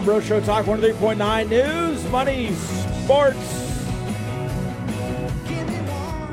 Rob 0.00 0.06
Breaux 0.06 0.20
Show 0.20 0.40
Talk 0.40 0.64
103.9 0.64 1.48
News, 1.50 2.02
Money, 2.10 2.54
Sports. 2.54 3.36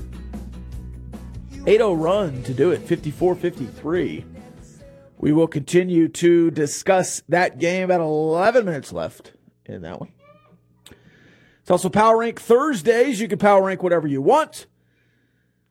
8 1.66 1.78
0 1.78 1.94
run 1.94 2.42
to 2.42 2.52
do 2.52 2.70
it, 2.70 2.82
54 2.82 3.34
53. 3.34 4.26
We 5.22 5.30
will 5.30 5.46
continue 5.46 6.08
to 6.08 6.50
discuss 6.50 7.22
that 7.28 7.60
game. 7.60 7.84
About 7.84 8.00
11 8.00 8.64
minutes 8.64 8.92
left 8.92 9.30
in 9.64 9.82
that 9.82 10.00
one. 10.00 10.10
It's 11.60 11.70
also 11.70 11.88
Power 11.88 12.18
Rank 12.18 12.40
Thursdays. 12.40 13.20
You 13.20 13.28
can 13.28 13.38
power 13.38 13.62
rank 13.64 13.84
whatever 13.84 14.08
you 14.08 14.20
want. 14.20 14.66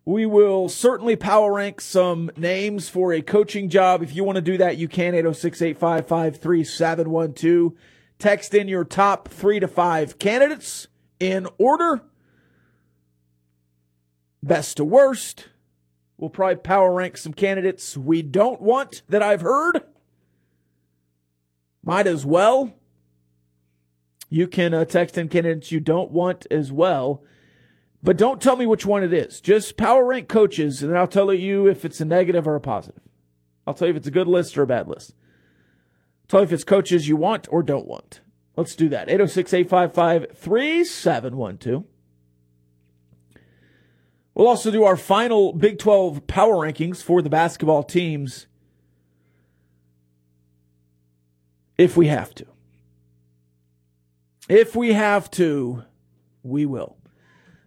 We 0.06 0.26
will 0.26 0.70
certainly 0.70 1.18
power 1.18 1.54
rank 1.54 1.82
some 1.82 2.32
names 2.38 2.88
for 2.88 3.12
a 3.12 3.22
coaching 3.22 3.68
job. 3.68 4.02
If 4.02 4.16
you 4.16 4.24
want 4.24 4.38
to 4.38 4.42
do 4.42 4.58
that, 4.58 4.78
you 4.78 4.88
can 4.88 5.14
806 5.14 5.62
855 5.62 6.38
3712. 6.38 7.74
Text 8.20 8.54
in 8.54 8.70
your 8.70 8.86
top 8.86 9.28
three 9.28 9.60
to 9.60 9.68
five 9.68 10.18
candidates 10.18 10.88
in 11.20 11.46
order, 11.58 12.04
best 14.42 14.78
to 14.78 14.86
worst. 14.86 15.50
We'll 16.22 16.30
probably 16.30 16.58
power 16.58 16.94
rank 16.94 17.18
some 17.18 17.34
candidates 17.34 17.98
we 17.98 18.22
don't 18.22 18.62
want 18.62 19.02
that 19.10 19.24
I've 19.24 19.42
heard. 19.42 19.82
Might 21.84 22.06
as 22.06 22.24
well. 22.28 22.76
You 24.30 24.48
can 24.48 24.72
uh, 24.72 24.86
text 24.86 25.18
in 25.18 25.30
candidates 25.30 25.72
you 25.72 25.80
don't 25.80 26.12
want 26.12 26.46
as 26.52 26.72
well. 26.72 27.24
But 28.04 28.18
don't 28.18 28.40
tell 28.40 28.56
me 28.56 28.68
which 28.68 28.86
one 28.86 29.04
it 29.04 29.12
is. 29.12 29.42
Just 29.42 29.78
power 29.78 30.06
rank 30.06 30.28
coaches, 30.28 30.84
and 30.84 30.96
I'll 30.96 31.08
tell 31.08 31.34
you 31.34 31.68
if 31.68 31.84
it's 31.84 32.00
a 32.00 32.06
negative 32.06 32.48
or 32.48 32.56
a 32.56 32.62
positive. 32.62 33.02
I'll 33.66 33.74
tell 33.74 33.88
you 33.88 33.94
if 33.94 33.98
it's 33.98 34.08
a 34.08 34.12
good 34.12 34.28
list 34.28 34.56
or 34.60 34.62
a 34.62 34.68
bad 34.68 34.88
list. 34.88 35.16
Tell 36.28 36.42
you 36.42 36.46
if 36.46 36.54
it's 36.54 36.64
coaches 36.64 37.08
you 37.08 37.16
want 37.16 37.48
or 37.50 37.64
don't 37.64 37.88
want. 37.88 38.22
Let's 38.56 38.76
do 38.76 38.90
that. 38.90 39.10
806 39.10 39.56
855 39.56 40.38
3712. 40.38 41.86
We'll 44.34 44.48
also 44.48 44.72
do 44.72 44.84
our 44.84 44.96
final 44.96 45.54
Big 45.54 45.78
12 45.78 46.26
power 46.28 46.56
rankings 46.56 47.04
for 47.04 47.22
the 47.22 47.30
basketball 47.30 47.84
teams 47.84 48.48
if 51.78 51.98
we 51.98 52.08
have 52.08 52.34
to. 52.36 52.46
If 54.48 54.76
we 54.76 54.94
have 54.94 55.32
to, 55.32 55.84
we 56.44 56.66
will. 56.66 56.98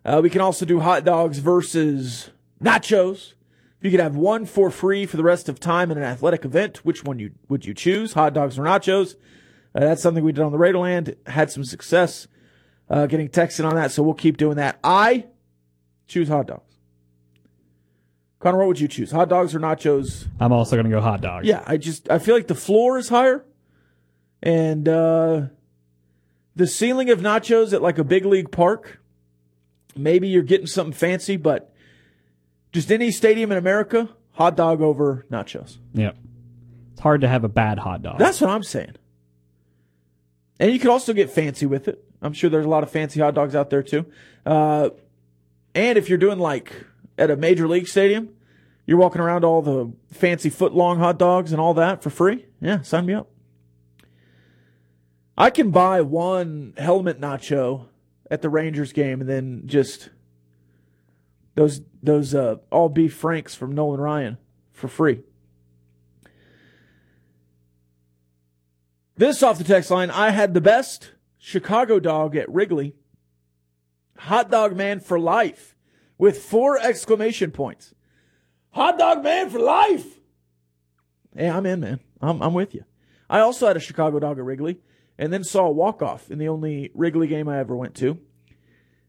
Uh, 0.04 0.20
we 0.22 0.30
can 0.30 0.40
also 0.40 0.64
do 0.64 0.80
hot 0.80 1.04
dogs 1.04 1.38
versus 1.38 2.30
nachos. 2.62 3.34
You 3.80 3.90
could 3.90 4.00
have 4.00 4.16
one 4.16 4.46
for 4.46 4.70
free 4.70 5.04
for 5.04 5.16
the 5.16 5.22
rest 5.22 5.48
of 5.48 5.60
time 5.60 5.90
in 5.90 5.98
an 5.98 6.04
athletic 6.04 6.44
event, 6.44 6.84
which 6.84 7.04
one 7.04 7.18
you, 7.18 7.32
would 7.48 7.66
you 7.66 7.74
choose? 7.74 8.14
Hot 8.14 8.32
dogs 8.32 8.58
or 8.58 8.62
nachos? 8.62 9.14
Uh, 9.74 9.80
that's 9.80 10.02
something 10.02 10.24
we 10.24 10.32
did 10.32 10.42
on 10.42 10.52
the 10.52 10.58
Radioland. 10.58 11.16
Had 11.26 11.50
some 11.50 11.64
success 11.64 12.28
uh, 12.88 13.06
getting 13.06 13.28
texted 13.28 13.68
on 13.68 13.74
that, 13.74 13.90
so 13.90 14.02
we'll 14.02 14.14
keep 14.14 14.36
doing 14.36 14.56
that. 14.56 14.78
I 14.82 15.26
choose 16.06 16.28
hot 16.28 16.46
dogs. 16.46 16.74
Connor, 18.40 18.58
what 18.58 18.68
would 18.68 18.80
you 18.80 18.88
choose? 18.88 19.10
Hot 19.10 19.28
dogs 19.28 19.54
or 19.54 19.60
nachos? 19.60 20.26
I'm 20.38 20.52
also 20.52 20.76
going 20.76 20.84
to 20.84 20.90
go 20.90 21.00
hot 21.00 21.22
dog. 21.22 21.46
Yeah, 21.46 21.62
I 21.66 21.78
just 21.78 22.10
I 22.10 22.18
feel 22.18 22.34
like 22.34 22.46
the 22.46 22.54
floor 22.54 22.98
is 22.98 23.08
higher, 23.08 23.44
and 24.42 24.86
uh, 24.86 25.42
the 26.54 26.66
ceiling 26.66 27.08
of 27.08 27.20
nachos 27.20 27.72
at 27.72 27.80
like 27.80 27.98
a 27.98 28.04
big 28.04 28.26
league 28.26 28.50
park. 28.50 29.00
Maybe 29.96 30.28
you're 30.28 30.42
getting 30.42 30.66
something 30.66 30.92
fancy, 30.92 31.36
but 31.36 31.72
just 32.72 32.90
any 32.92 33.10
stadium 33.12 33.52
in 33.52 33.56
America, 33.56 34.10
hot 34.32 34.56
dog 34.56 34.82
over 34.82 35.24
nachos. 35.30 35.78
Yep. 35.94 36.16
It's 36.92 37.00
hard 37.00 37.20
to 37.22 37.28
have 37.28 37.44
a 37.44 37.48
bad 37.48 37.78
hot 37.78 38.02
dog. 38.02 38.18
That's 38.18 38.40
what 38.40 38.50
I'm 38.50 38.64
saying. 38.64 38.96
And 40.60 40.72
you 40.72 40.78
could 40.78 40.90
also 40.90 41.12
get 41.12 41.30
fancy 41.30 41.66
with 41.66 41.88
it. 41.88 42.04
I'm 42.20 42.32
sure 42.32 42.50
there's 42.50 42.66
a 42.66 42.68
lot 42.68 42.82
of 42.82 42.90
fancy 42.90 43.20
hot 43.20 43.34
dogs 43.34 43.54
out 43.54 43.70
there 43.70 43.82
too. 43.82 44.06
Uh, 44.44 44.90
and 45.74 45.98
if 45.98 46.08
you're 46.08 46.18
doing 46.18 46.38
like 46.38 46.86
at 47.18 47.30
a 47.30 47.36
major 47.36 47.68
league 47.68 47.88
stadium, 47.88 48.30
you're 48.86 48.98
walking 48.98 49.20
around 49.20 49.44
all 49.44 49.62
the 49.62 49.92
fancy 50.12 50.50
foot 50.50 50.74
long 50.74 50.98
hot 50.98 51.18
dogs 51.18 51.52
and 51.52 51.60
all 51.60 51.74
that 51.74 52.02
for 52.02 52.10
free. 52.10 52.46
Yeah, 52.60 52.82
sign 52.82 53.06
me 53.06 53.14
up. 53.14 53.30
I 55.36 55.50
can 55.50 55.70
buy 55.70 56.00
one 56.00 56.74
helmet 56.76 57.20
nacho 57.20 57.86
at 58.30 58.42
the 58.42 58.48
Rangers 58.48 58.92
game 58.92 59.20
and 59.20 59.28
then 59.28 59.62
just 59.66 60.10
those 61.54 61.80
those 62.02 62.34
uh, 62.34 62.56
all 62.70 62.88
beef 62.88 63.14
franks 63.14 63.54
from 63.54 63.72
Nolan 63.72 64.00
Ryan 64.00 64.38
for 64.72 64.88
free. 64.88 65.22
This 69.16 69.42
off 69.42 69.58
the 69.58 69.64
text 69.64 69.90
line, 69.90 70.10
I 70.10 70.30
had 70.30 70.54
the 70.54 70.60
best 70.60 71.12
Chicago 71.38 72.00
dog 72.00 72.36
at 72.36 72.48
Wrigley. 72.48 72.96
Hot 74.18 74.50
dog 74.50 74.76
man 74.76 75.00
for 75.00 75.18
life 75.18 75.74
with 76.18 76.42
four 76.42 76.78
exclamation 76.78 77.50
points. 77.50 77.94
Hot 78.70 78.98
dog 78.98 79.22
man 79.22 79.50
for 79.50 79.58
life. 79.58 80.20
Hey, 81.36 81.48
I'm 81.48 81.66
in, 81.66 81.80
man. 81.80 82.00
I'm, 82.20 82.42
I'm 82.42 82.54
with 82.54 82.74
you. 82.74 82.84
I 83.28 83.40
also 83.40 83.66
had 83.66 83.76
a 83.76 83.80
Chicago 83.80 84.18
dog 84.20 84.38
at 84.38 84.44
Wrigley 84.44 84.78
and 85.18 85.32
then 85.32 85.44
saw 85.44 85.66
a 85.66 85.70
walk 85.70 86.02
off 86.02 86.30
in 86.30 86.38
the 86.38 86.48
only 86.48 86.90
Wrigley 86.94 87.26
game 87.26 87.48
I 87.48 87.58
ever 87.58 87.76
went 87.76 87.94
to. 87.96 88.18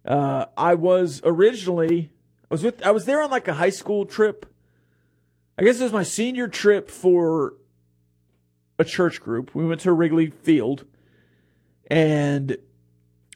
Uh, 0.05 0.45
I 0.55 0.75
was 0.75 1.21
originally 1.23 2.11
I 2.49 2.53
was 2.53 2.63
with 2.63 2.85
I 2.85 2.91
was 2.91 3.05
there 3.05 3.21
on 3.21 3.31
like 3.31 3.47
a 3.47 3.53
high 3.53 3.69
school 3.69 4.05
trip. 4.05 4.45
I 5.57 5.63
guess 5.63 5.79
it 5.79 5.83
was 5.83 5.93
my 5.93 6.03
senior 6.03 6.47
trip 6.47 6.89
for 6.89 7.53
a 8.77 8.83
church 8.83 9.21
group. 9.21 9.55
We 9.55 9.65
went 9.65 9.81
to 9.81 9.91
Wrigley 9.93 10.27
Field, 10.27 10.85
and 11.87 12.57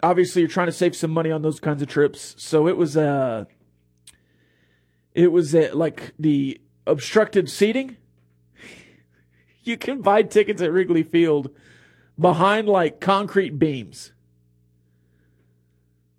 obviously 0.01 0.41
you're 0.41 0.49
trying 0.49 0.67
to 0.67 0.73
save 0.73 0.95
some 0.95 1.11
money 1.11 1.31
on 1.31 1.41
those 1.41 1.59
kinds 1.59 1.81
of 1.81 1.87
trips. 1.87 2.35
So 2.37 2.67
it 2.67 2.77
was 2.77 2.95
uh 2.97 3.45
it 5.13 5.31
was 5.31 5.53
uh, 5.53 5.69
like 5.73 6.13
the 6.19 6.59
obstructed 6.85 7.49
seating. 7.49 7.97
You 9.61 9.77
can 9.77 10.01
buy 10.01 10.23
tickets 10.23 10.63
at 10.63 10.71
Wrigley 10.71 11.03
Field 11.03 11.51
behind 12.17 12.67
like 12.67 12.99
concrete 12.99 13.59
beams. 13.59 14.13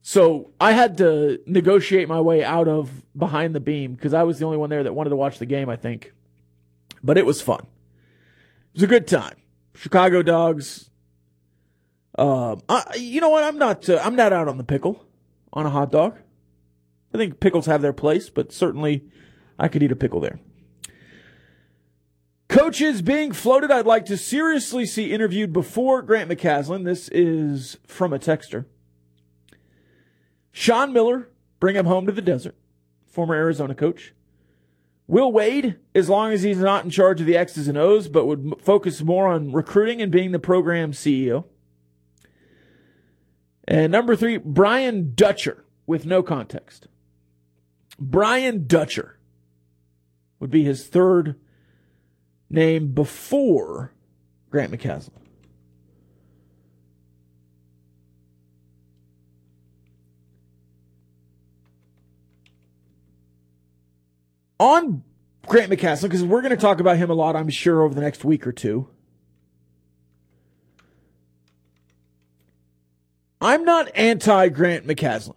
So 0.02 0.52
I 0.60 0.72
had 0.72 0.98
to 0.98 1.40
negotiate 1.46 2.08
my 2.08 2.20
way 2.20 2.44
out 2.44 2.68
of 2.68 3.02
behind 3.16 3.54
the 3.54 3.60
beam 3.60 3.94
because 3.94 4.14
I 4.14 4.22
was 4.22 4.38
the 4.38 4.44
only 4.44 4.58
one 4.58 4.70
there 4.70 4.84
that 4.84 4.94
wanted 4.94 5.10
to 5.10 5.16
watch 5.16 5.38
the 5.38 5.46
game, 5.46 5.68
I 5.68 5.76
think. 5.76 6.12
But 7.02 7.18
it 7.18 7.26
was 7.26 7.42
fun. 7.42 7.60
It 7.60 8.74
was 8.74 8.82
a 8.84 8.88
good 8.88 9.08
time. 9.08 9.36
Chicago 9.74 10.22
dogs. 10.22 10.89
Um, 12.20 12.60
I, 12.68 12.96
you 12.98 13.22
know 13.22 13.30
what? 13.30 13.44
I'm 13.44 13.56
not. 13.56 13.88
Uh, 13.88 13.98
I'm 14.04 14.14
not 14.14 14.34
out 14.34 14.46
on 14.46 14.58
the 14.58 14.64
pickle 14.64 15.06
on 15.54 15.64
a 15.64 15.70
hot 15.70 15.90
dog. 15.90 16.18
I 17.14 17.18
think 17.18 17.40
pickles 17.40 17.64
have 17.64 17.80
their 17.80 17.94
place, 17.94 18.28
but 18.28 18.52
certainly 18.52 19.06
I 19.58 19.68
could 19.68 19.82
eat 19.82 19.90
a 19.90 19.96
pickle 19.96 20.20
there. 20.20 20.38
Coaches 22.48 23.00
being 23.00 23.32
floated, 23.32 23.70
I'd 23.70 23.86
like 23.86 24.04
to 24.06 24.18
seriously 24.18 24.84
see 24.84 25.12
interviewed 25.12 25.52
before 25.52 26.02
Grant 26.02 26.30
McCasland. 26.30 26.84
This 26.84 27.08
is 27.08 27.78
from 27.86 28.12
a 28.12 28.18
texter. 28.18 28.66
Sean 30.52 30.92
Miller, 30.92 31.30
bring 31.58 31.76
him 31.76 31.86
home 31.86 32.04
to 32.04 32.12
the 32.12 32.20
desert, 32.20 32.56
former 33.06 33.34
Arizona 33.34 33.74
coach. 33.74 34.12
Will 35.06 35.32
Wade, 35.32 35.76
as 35.94 36.10
long 36.10 36.32
as 36.32 36.42
he's 36.42 36.58
not 36.58 36.84
in 36.84 36.90
charge 36.90 37.20
of 37.20 37.26
the 37.26 37.36
X's 37.36 37.66
and 37.66 37.78
O's, 37.78 38.08
but 38.08 38.26
would 38.26 38.56
focus 38.60 39.00
more 39.00 39.26
on 39.26 39.52
recruiting 39.52 40.02
and 40.02 40.12
being 40.12 40.32
the 40.32 40.38
program 40.38 40.92
CEO. 40.92 41.44
And 43.70 43.92
number 43.92 44.16
three, 44.16 44.36
Brian 44.36 45.12
Dutcher, 45.14 45.64
with 45.86 46.04
no 46.04 46.24
context. 46.24 46.88
Brian 48.00 48.66
Dutcher 48.66 49.20
would 50.40 50.50
be 50.50 50.64
his 50.64 50.88
third 50.88 51.36
name 52.50 52.92
before 52.92 53.92
Grant 54.50 54.72
McCasland. 54.72 55.12
On 64.58 65.04
Grant 65.46 65.70
McCasland, 65.70 66.02
because 66.02 66.24
we're 66.24 66.42
going 66.42 66.50
to 66.50 66.56
talk 66.56 66.80
about 66.80 66.96
him 66.96 67.08
a 67.08 67.14
lot, 67.14 67.36
I'm 67.36 67.48
sure, 67.48 67.82
over 67.82 67.94
the 67.94 68.00
next 68.00 68.24
week 68.24 68.48
or 68.48 68.52
two. 68.52 68.88
I'm 73.40 73.64
not 73.64 73.90
anti 73.94 74.48
Grant 74.48 74.86
McCasland. 74.86 75.34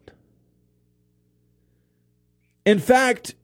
In 2.66 2.80
fact, 2.80 3.36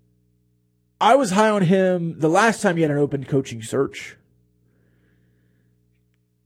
I 1.01 1.15
was 1.15 1.31
high 1.31 1.50
on 1.50 1.63
him 1.63 2.19
the 2.19 2.29
last 2.29 2.61
time 2.61 2.75
he 2.75 2.81
had 2.81 2.91
an 2.91 2.97
open 2.97 3.23
coaching 3.23 3.61
search. 3.61 4.17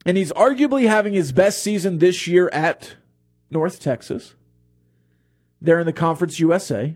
And 0.06 0.18
he's 0.18 0.31
arguably 0.33 0.88
having 0.88 1.13
his 1.13 1.31
best 1.31 1.63
season 1.63 2.00
this 2.00 2.27
year 2.27 2.50
at 2.50 2.98
North 3.50 3.80
Texas. 3.80 4.36
They're 5.62 5.80
in 5.80 5.86
the 5.86 5.94
Conference 5.94 6.39
USA. 6.39 6.95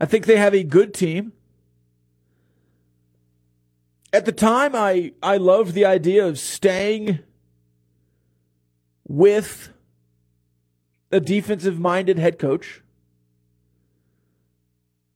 I 0.00 0.04
think 0.04 0.26
they 0.26 0.36
have 0.36 0.54
a 0.54 0.62
good 0.62 0.92
team. 0.94 1.32
At 4.12 4.24
the 4.24 4.32
time, 4.32 4.74
I, 4.74 5.12
I 5.22 5.36
loved 5.38 5.74
the 5.74 5.84
idea 5.84 6.26
of 6.26 6.38
staying 6.38 7.20
with 9.08 9.70
a 11.10 11.18
defensive 11.18 11.80
minded 11.80 12.18
head 12.18 12.38
coach. 12.38 12.82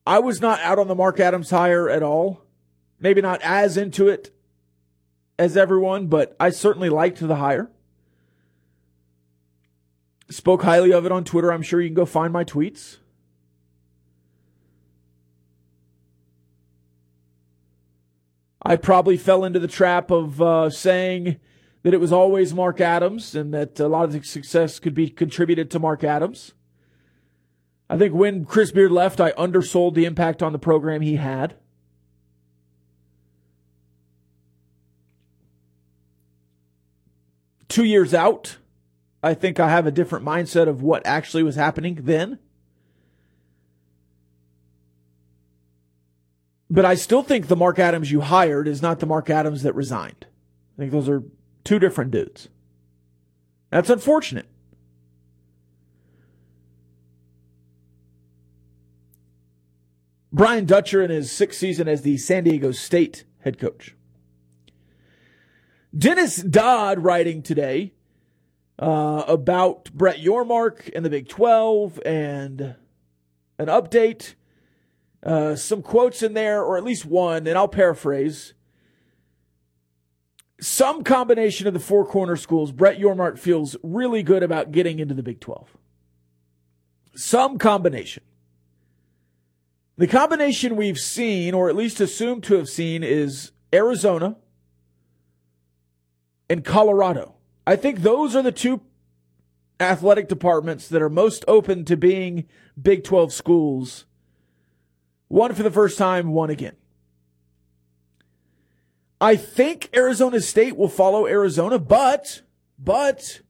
I 0.07 0.19
was 0.19 0.41
not 0.41 0.59
out 0.61 0.79
on 0.79 0.89
the 0.89 0.95
Mark 0.95 1.21
Adams 1.21 1.51
hire 1.51 1.89
at 1.89 2.03
all. 2.03 2.43
Maybe 2.99 3.21
not 3.21 3.41
as 3.43 3.77
into 3.77 4.09
it 4.09 4.35
as 5.39 5.57
everyone, 5.57 6.07
but 6.07 6.35
I 6.41 6.51
certainly 6.51 6.89
liked 6.89 7.21
the 7.21 7.37
hire. 7.37 7.71
Spoke 10.31 10.63
highly 10.63 10.93
of 10.93 11.05
it 11.05 11.13
on 11.13 11.25
Twitter. 11.25 11.53
I'm 11.53 11.63
sure 11.63 11.81
you 11.81 11.89
can 11.89 11.95
go 11.95 12.07
find 12.07 12.33
my 12.33 12.43
tweets. 12.43 12.99
I 18.65 18.77
probably 18.77 19.17
fell 19.17 19.45
into 19.45 19.59
the 19.59 19.69
trap 19.69 20.11
of 20.11 20.41
uh, 20.41 20.71
saying 20.71 21.41
that 21.83 21.95
it 21.95 22.01
was 22.01 22.13
always 22.13 22.55
Mark 22.55 22.81
Adams 22.81 23.35
and 23.35 23.53
that 23.53 23.79
a 23.81 23.89
lot 23.89 24.05
of 24.05 24.13
the 24.13 24.23
success 24.23 24.79
could 24.79 24.95
be 24.95 25.09
contributed 25.09 25.71
to 25.71 25.79
Mark 25.79 26.05
Adams. 26.05 26.55
I 27.91 27.99
think 27.99 28.15
when 28.15 28.45
Chris 28.45 28.71
Beard 28.71 28.93
left, 28.93 29.21
I 29.21 29.33
undersold 29.37 29.95
the 29.95 30.05
impact 30.05 30.43
on 30.43 30.53
the 30.53 30.59
program 30.59 31.03
he 31.03 31.17
had. 31.17 31.57
Two 37.69 37.85
years 37.85 38.15
out, 38.15 38.59
I 39.23 39.35
think 39.35 39.59
I 39.59 39.69
have 39.69 39.87
a 39.87 39.91
different 39.91 40.25
mindset 40.25 40.69
of 40.69 40.83
what 40.83 41.05
actually 41.07 41.43
was 41.43 41.57
happening 41.57 42.01
then. 42.03 42.39
But 46.71 46.85
I 46.85 46.95
still 46.95 47.23
think 47.23 47.49
the 47.49 47.57
Mark 47.57 47.79
Adams 47.79 48.11
you 48.11 48.23
hired 48.23 48.67
is 48.67 48.81
not 48.81 49.01
the 49.01 49.07
Mark 49.07 49.29
Adams 49.29 49.63
that 49.63 49.75
resigned. 49.75 50.27
I 50.77 50.81
think 50.81 50.93
those 50.93 51.09
are 51.09 51.23
two 51.65 51.79
different 51.79 52.11
dudes. 52.11 52.49
That's 53.71 53.91
unfortunate. 53.91 54.47
Brian 60.33 60.65
Dutcher 60.65 61.03
in 61.03 61.11
his 61.11 61.31
sixth 61.31 61.59
season 61.59 61.89
as 61.89 62.03
the 62.03 62.17
San 62.17 62.45
Diego 62.45 62.73
State 62.73 63.25
head 63.41 63.59
coach. 63.59 63.95
Dennis 65.97 66.37
Dodd 66.37 67.01
writing 67.01 67.43
today 67.43 67.93
uh, 68.79 69.25
about 69.29 69.93
Brett 69.93 70.19
Yormark 70.19 70.91
and 70.95 71.05
the 71.05 71.11
Big 71.11 71.29
12 71.29 72.01
and 72.07 72.77
an 73.59 73.67
update. 73.67 74.35
Uh, 75.23 75.55
some 75.55 75.83
quotes 75.83 76.23
in 76.23 76.33
there, 76.33 76.63
or 76.63 76.77
at 76.77 76.83
least 76.83 77.05
one, 77.05 77.47
and 77.47 77.57
I'll 77.57 77.69
paraphrase. 77.69 78.55
Some 80.63 81.03
combination 81.03 81.67
of 81.67 81.75
the 81.75 81.81
four 81.81 82.07
corner 82.07 82.37
schools, 82.37 82.71
Brett 82.71 82.97
Yormark 82.97 83.37
feels 83.37 83.75
really 83.83 84.23
good 84.23 84.45
about 84.45 84.71
getting 84.71 85.01
into 85.01 85.13
the 85.13 85.23
Big 85.23 85.41
12. 85.41 85.77
Some 87.17 87.59
combination. 87.59 88.23
The 89.97 90.07
combination 90.07 90.77
we've 90.77 91.01
seen, 91.01 91.53
or 91.53 91.69
at 91.69 91.75
least 91.75 92.01
assumed 92.01 92.45
to 92.45 92.55
have 92.55 92.69
seen, 92.69 93.03
is 93.03 93.51
Arizona 93.75 94.37
and 96.49 96.65
Colorado. 96.65 97.35
I 97.67 97.75
think 97.75 98.03
those 98.03 98.37
are 98.37 98.43
the 98.43 98.53
two 98.53 98.83
athletic 99.81 100.29
departments 100.29 100.87
that 100.91 101.03
are 101.03 101.11
most 101.11 101.45
open 101.49 101.85
to 101.87 101.97
being 101.97 102.47
Big 102.81 103.03
12 103.03 103.33
schools. 103.33 104.05
One 105.27 105.55
for 105.55 105.65
the 105.65 105.73
first 105.73 105.99
time, 105.99 106.29
one 106.29 106.51
again. 106.51 106.77
I 109.23 109.37
think 109.37 109.89
Arizona 109.95 110.41
State 110.41 110.77
will 110.77 110.89
follow 110.89 111.29
Arizona, 111.29 111.79
but 111.79 112.43
but 112.77 113.41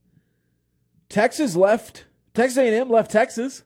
Texas 1.08 1.56
left 1.56 2.04
Texas 2.34 2.58
A&M 2.58 2.90
left 2.90 3.10
Texas. 3.10 3.64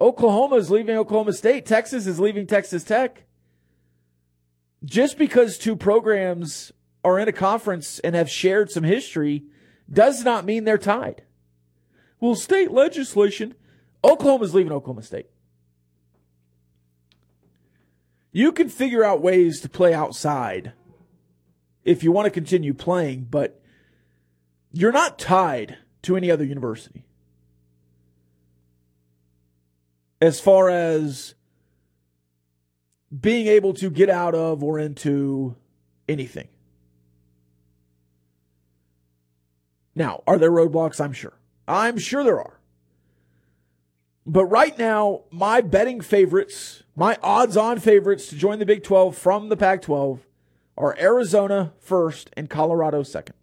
Oklahoma 0.00 0.56
is 0.56 0.72
leaving 0.72 0.96
Oklahoma 0.96 1.34
State. 1.34 1.66
Texas 1.66 2.08
is 2.08 2.18
leaving 2.18 2.48
Texas 2.48 2.82
Tech. 2.82 3.26
Just 4.84 5.18
because 5.18 5.56
two 5.56 5.76
programs 5.76 6.72
are 7.04 7.20
in 7.20 7.28
a 7.28 7.32
conference 7.32 8.00
and 8.00 8.16
have 8.16 8.28
shared 8.28 8.72
some 8.72 8.82
history 8.82 9.44
does 9.88 10.24
not 10.24 10.44
mean 10.44 10.64
they're 10.64 10.78
tied. 10.78 11.22
Well, 12.18 12.34
state 12.34 12.72
legislation, 12.72 13.54
Oklahoma's 14.02 14.52
leaving 14.52 14.72
Oklahoma 14.72 15.02
State. 15.02 15.28
You 18.36 18.50
can 18.50 18.68
figure 18.68 19.04
out 19.04 19.22
ways 19.22 19.60
to 19.60 19.68
play 19.68 19.94
outside 19.94 20.72
if 21.84 22.02
you 22.02 22.10
want 22.10 22.26
to 22.26 22.32
continue 22.32 22.74
playing, 22.74 23.28
but 23.30 23.62
you're 24.72 24.90
not 24.90 25.20
tied 25.20 25.78
to 26.02 26.16
any 26.16 26.32
other 26.32 26.44
university. 26.44 27.04
As 30.20 30.40
far 30.40 30.68
as 30.68 31.36
being 33.20 33.46
able 33.46 33.72
to 33.74 33.88
get 33.88 34.10
out 34.10 34.34
of 34.34 34.64
or 34.64 34.80
into 34.80 35.54
anything. 36.08 36.48
Now, 39.94 40.24
are 40.26 40.38
there 40.38 40.50
roadblocks? 40.50 41.00
I'm 41.00 41.12
sure. 41.12 41.38
I'm 41.68 41.98
sure 41.98 42.24
there 42.24 42.40
are. 42.40 42.58
But 44.26 44.46
right 44.46 44.76
now, 44.78 45.22
my 45.30 45.60
betting 45.60 46.00
favorites, 46.00 46.82
my 46.96 47.18
odds 47.22 47.56
on 47.56 47.78
favorites 47.78 48.28
to 48.28 48.36
join 48.36 48.58
the 48.58 48.66
Big 48.66 48.82
12 48.82 49.16
from 49.16 49.48
the 49.48 49.56
Pac 49.56 49.82
12 49.82 50.26
are 50.76 50.96
Arizona 50.98 51.72
first 51.78 52.30
and 52.36 52.48
Colorado 52.48 53.02
second. 53.02 53.36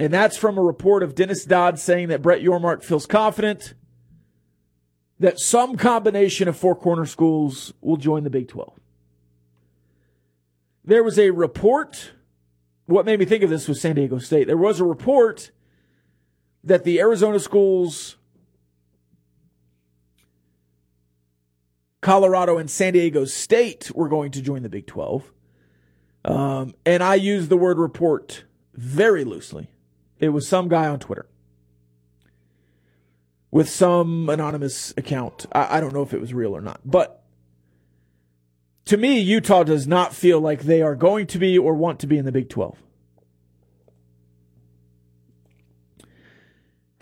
And 0.00 0.12
that's 0.12 0.36
from 0.36 0.58
a 0.58 0.62
report 0.62 1.02
of 1.02 1.14
Dennis 1.14 1.44
Dodd 1.44 1.78
saying 1.78 2.08
that 2.08 2.22
Brett 2.22 2.42
Yormark 2.42 2.82
feels 2.82 3.06
confident 3.06 3.74
that 5.20 5.38
some 5.38 5.76
combination 5.76 6.48
of 6.48 6.56
four 6.56 6.74
corner 6.74 7.06
schools 7.06 7.72
will 7.80 7.96
join 7.96 8.24
the 8.24 8.30
Big 8.30 8.48
12. 8.48 8.72
There 10.84 11.04
was 11.04 11.18
a 11.18 11.30
report. 11.30 12.12
What 12.86 13.06
made 13.06 13.20
me 13.20 13.24
think 13.26 13.44
of 13.44 13.50
this 13.50 13.68
was 13.68 13.80
San 13.80 13.94
Diego 13.94 14.18
State. 14.18 14.48
There 14.48 14.56
was 14.56 14.80
a 14.80 14.84
report 14.84 15.52
that 16.64 16.84
the 16.84 17.00
Arizona 17.00 17.38
schools, 17.38 18.16
Colorado, 22.00 22.58
and 22.58 22.70
San 22.70 22.92
Diego 22.92 23.24
State 23.24 23.90
were 23.94 24.08
going 24.08 24.30
to 24.32 24.40
join 24.42 24.62
the 24.62 24.68
Big 24.68 24.86
12. 24.86 25.32
Um, 26.24 26.74
and 26.86 27.02
I 27.02 27.16
use 27.16 27.48
the 27.48 27.56
word 27.56 27.78
report 27.78 28.44
very 28.74 29.24
loosely. 29.24 29.70
It 30.18 30.28
was 30.30 30.46
some 30.46 30.68
guy 30.68 30.86
on 30.86 30.98
Twitter. 31.00 31.26
with 33.50 33.68
some 33.68 34.28
anonymous 34.30 34.94
account. 34.96 35.46
I, 35.52 35.76
I 35.76 35.80
don't 35.80 35.92
know 35.92 36.02
if 36.02 36.14
it 36.14 36.20
was 36.20 36.32
real 36.32 36.56
or 36.56 36.60
not, 36.62 36.80
but 36.84 37.22
to 38.86 38.96
me, 38.96 39.20
Utah 39.20 39.62
does 39.62 39.86
not 39.86 40.14
feel 40.14 40.40
like 40.40 40.62
they 40.62 40.82
are 40.82 40.96
going 40.96 41.26
to 41.28 41.38
be 41.38 41.56
or 41.58 41.74
want 41.74 42.00
to 42.00 42.06
be 42.06 42.18
in 42.18 42.24
the 42.24 42.32
Big 42.32 42.48
12. 42.48 42.78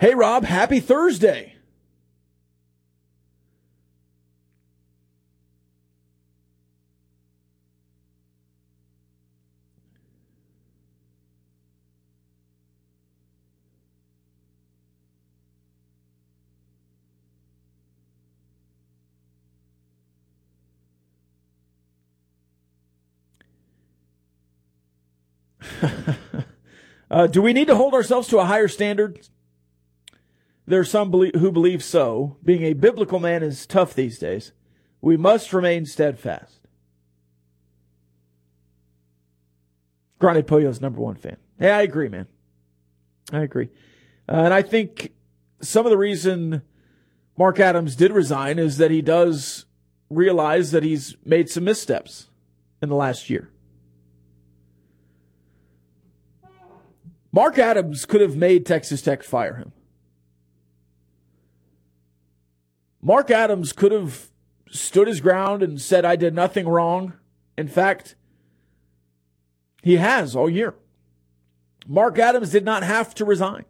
Hey, 0.00 0.14
Rob, 0.14 0.44
happy 0.44 0.80
Thursday. 0.80 1.56
uh, 27.10 27.26
do 27.26 27.42
we 27.42 27.52
need 27.52 27.66
to 27.66 27.76
hold 27.76 27.92
ourselves 27.92 28.28
to 28.28 28.38
a 28.38 28.46
higher 28.46 28.66
standard? 28.66 29.28
There 30.70 30.78
are 30.78 30.84
some 30.84 31.10
who 31.10 31.50
believe 31.50 31.82
so. 31.82 32.36
Being 32.44 32.62
a 32.62 32.74
biblical 32.74 33.18
man 33.18 33.42
is 33.42 33.66
tough 33.66 33.92
these 33.92 34.20
days. 34.20 34.52
We 35.00 35.16
must 35.16 35.52
remain 35.52 35.84
steadfast. 35.84 36.60
Grande 40.20 40.46
Pollo's 40.46 40.80
number 40.80 41.00
one 41.00 41.16
fan. 41.16 41.38
Yeah, 41.58 41.76
I 41.76 41.82
agree, 41.82 42.08
man. 42.08 42.28
I 43.32 43.40
agree. 43.40 43.70
Uh, 44.28 44.42
and 44.44 44.54
I 44.54 44.62
think 44.62 45.10
some 45.60 45.86
of 45.86 45.90
the 45.90 45.98
reason 45.98 46.62
Mark 47.36 47.58
Adams 47.58 47.96
did 47.96 48.12
resign 48.12 48.60
is 48.60 48.76
that 48.76 48.92
he 48.92 49.02
does 49.02 49.66
realize 50.08 50.70
that 50.70 50.84
he's 50.84 51.16
made 51.24 51.50
some 51.50 51.64
missteps 51.64 52.28
in 52.80 52.88
the 52.88 52.94
last 52.94 53.28
year. 53.28 53.50
Mark 57.32 57.58
Adams 57.58 58.06
could 58.06 58.20
have 58.20 58.36
made 58.36 58.64
Texas 58.64 59.02
Tech 59.02 59.24
fire 59.24 59.56
him. 59.56 59.72
Mark 63.02 63.30
Adams 63.30 63.72
could 63.72 63.92
have 63.92 64.30
stood 64.70 65.08
his 65.08 65.20
ground 65.20 65.62
and 65.62 65.80
said, 65.80 66.04
I 66.04 66.16
did 66.16 66.34
nothing 66.34 66.68
wrong. 66.68 67.14
In 67.56 67.68
fact, 67.68 68.14
he 69.82 69.96
has 69.96 70.36
all 70.36 70.48
year. 70.48 70.74
Mark 71.86 72.18
Adams 72.18 72.50
did 72.50 72.64
not 72.64 72.82
have 72.82 73.14
to 73.16 73.24
resign. 73.24 73.64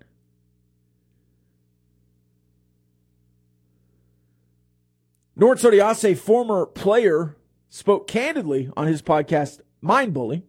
Norense 5.38 5.64
Odiase, 5.64 6.18
former 6.18 6.66
player, 6.66 7.36
spoke 7.70 8.06
candidly 8.06 8.70
on 8.76 8.86
his 8.86 9.00
podcast, 9.00 9.60
Mind 9.80 10.12
Bully. 10.12 10.44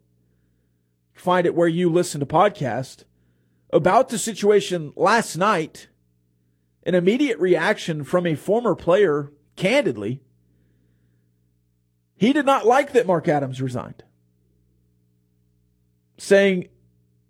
Find 1.14 1.46
it 1.46 1.56
where 1.56 1.68
you 1.68 1.90
listen 1.90 2.20
to 2.20 2.26
podcasts 2.26 3.06
about 3.72 4.10
the 4.10 4.18
situation 4.18 4.92
last 4.98 5.38
night. 5.38 5.88
An 6.84 6.96
immediate 6.96 7.40
reaction 7.40 8.04
from 8.04 8.26
a 8.26 8.36
former 8.36 8.76
player, 8.76 9.32
candidly. 9.56 10.22
He 12.16 12.34
did 12.34 12.46
not 12.46 12.66
like 12.66 12.94
that 12.94 13.08
Mark 13.08 13.28
Adams 13.28 13.62
resigned, 13.62 14.04
saying, 16.18 16.70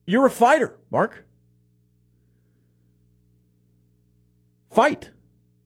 You're 0.05 0.25
a 0.25 0.31
fighter, 0.31 0.77
Mark. 0.89 1.25
Fight. 4.69 5.11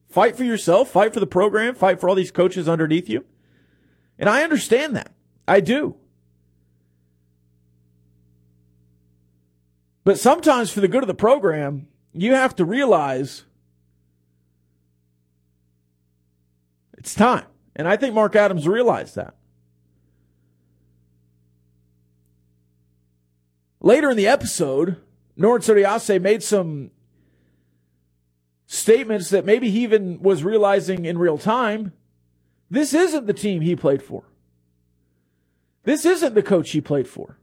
Fight 0.08 0.36
for 0.36 0.44
yourself, 0.44 0.90
fight 0.90 1.12
for 1.12 1.20
the 1.20 1.26
program, 1.26 1.74
fight 1.74 2.00
for 2.00 2.08
all 2.08 2.14
these 2.14 2.30
coaches 2.30 2.68
underneath 2.68 3.08
you. 3.08 3.24
And 4.18 4.28
I 4.28 4.42
understand 4.42 4.96
that. 4.96 5.12
I 5.46 5.60
do. 5.60 5.96
But 10.04 10.18
sometimes, 10.18 10.70
for 10.70 10.80
the 10.80 10.88
good 10.88 11.02
of 11.02 11.08
the 11.08 11.14
program, 11.14 11.88
you 12.12 12.34
have 12.34 12.54
to 12.56 12.64
realize 12.64 13.44
it's 17.06 17.14
time. 17.14 17.46
And 17.76 17.86
I 17.86 17.96
think 17.96 18.16
Mark 18.16 18.34
Adams 18.34 18.66
realized 18.66 19.14
that. 19.14 19.34
Later 23.80 24.10
in 24.10 24.16
the 24.16 24.26
episode, 24.26 24.96
Norense 25.38 25.72
Odiase 25.72 26.20
made 26.20 26.42
some 26.42 26.90
statements 28.66 29.30
that 29.30 29.44
maybe 29.44 29.70
he 29.70 29.84
even 29.84 30.20
was 30.20 30.42
realizing 30.42 31.04
in 31.04 31.16
real 31.16 31.38
time. 31.38 31.92
This 32.68 32.92
isn't 32.92 33.28
the 33.28 33.32
team 33.32 33.60
he 33.60 33.76
played 33.76 34.02
for. 34.02 34.24
This 35.84 36.04
isn't 36.04 36.34
the 36.34 36.42
coach 36.42 36.72
he 36.72 36.80
played 36.80 37.06
for. 37.06 37.38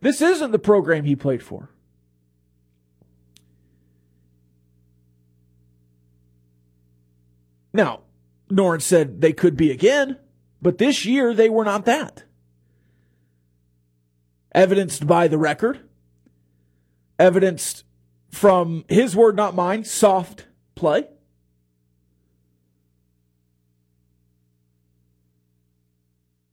This 0.00 0.22
isn't 0.22 0.52
the 0.52 0.58
program 0.58 1.04
he 1.04 1.16
played 1.16 1.42
for. 1.42 1.68
Now, 7.74 8.01
Norense 8.52 8.82
said 8.82 9.20
they 9.20 9.32
could 9.32 9.56
be 9.56 9.70
again, 9.70 10.18
but 10.60 10.78
this 10.78 11.04
year 11.04 11.34
they 11.34 11.48
were 11.48 11.64
not 11.64 11.84
that. 11.86 12.24
Evidenced 14.54 15.06
by 15.06 15.28
the 15.28 15.38
record, 15.38 15.80
evidenced 17.18 17.84
from 18.30 18.84
his 18.88 19.16
word, 19.16 19.36
not 19.36 19.54
mine, 19.54 19.84
soft 19.84 20.46
play. 20.74 21.08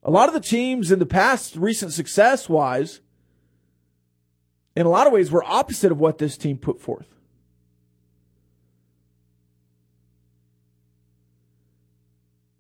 A 0.04 0.10
lot 0.10 0.30
of 0.30 0.34
the 0.34 0.40
teams 0.40 0.92
in 0.92 1.00
the 1.00 1.06
past, 1.06 1.56
recent 1.56 1.92
success 1.92 2.48
wise, 2.48 3.02
in 4.76 4.86
a 4.86 4.90
lot 4.90 5.08
of 5.08 5.14
ways 5.14 5.30
were 5.30 5.44
opposite 5.44 5.92
of 5.92 6.00
what 6.00 6.18
this 6.18 6.38
team 6.38 6.58
put 6.58 6.82
forth. 6.82 7.19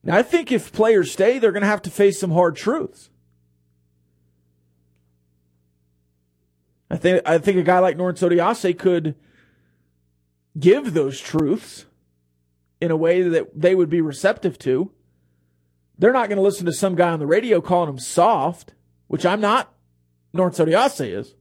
Now, 0.09 0.17
I 0.17 0.23
think 0.23 0.51
if 0.51 0.73
players 0.73 1.11
stay, 1.11 1.37
they're 1.37 1.51
going 1.51 1.61
to 1.61 1.67
have 1.67 1.83
to 1.83 1.91
face 1.91 2.19
some 2.19 2.31
hard 2.31 2.55
truths. 2.55 3.11
I 6.89 6.97
think 6.97 7.21
I 7.27 7.37
think 7.37 7.57
a 7.57 7.61
guy 7.63 7.77
like 7.77 7.95
Norense 7.95 8.27
Odiase 8.27 8.79
could 8.79 9.13
give 10.57 10.95
those 10.95 11.21
truths 11.21 11.85
in 12.81 12.89
a 12.89 12.97
way 12.97 13.21
that 13.21 13.49
they 13.53 13.75
would 13.75 13.91
be 13.91 14.01
receptive 14.01 14.57
to. 14.59 14.91
They're 15.99 16.11
not 16.11 16.27
going 16.27 16.37
to 16.37 16.41
listen 16.41 16.65
to 16.65 16.73
some 16.73 16.95
guy 16.95 17.11
on 17.11 17.19
the 17.19 17.27
radio 17.27 17.61
calling 17.61 17.89
him 17.89 17.99
soft, 17.99 18.73
which 19.05 19.27
I'm 19.27 19.39
not. 19.39 19.71
Norense 20.33 20.65
Odiase 20.65 21.19
is. 21.19 21.35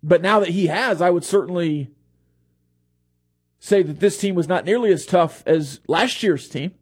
But 0.00 0.22
now 0.22 0.38
that 0.38 0.50
he 0.50 0.68
has, 0.68 1.02
I 1.02 1.10
would 1.10 1.24
certainly 1.24 1.90
say 3.62 3.80
that 3.80 4.00
this 4.00 4.18
team 4.18 4.34
was 4.34 4.48
not 4.48 4.64
nearly 4.64 4.92
as 4.92 5.06
tough 5.06 5.44
as 5.46 5.78
last 5.86 6.20
year's 6.24 6.48
team. 6.48 6.72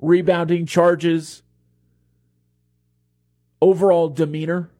Rebounding 0.00 0.66
charges, 0.66 1.42
overall 3.62 4.10
demeanor. 4.10 4.70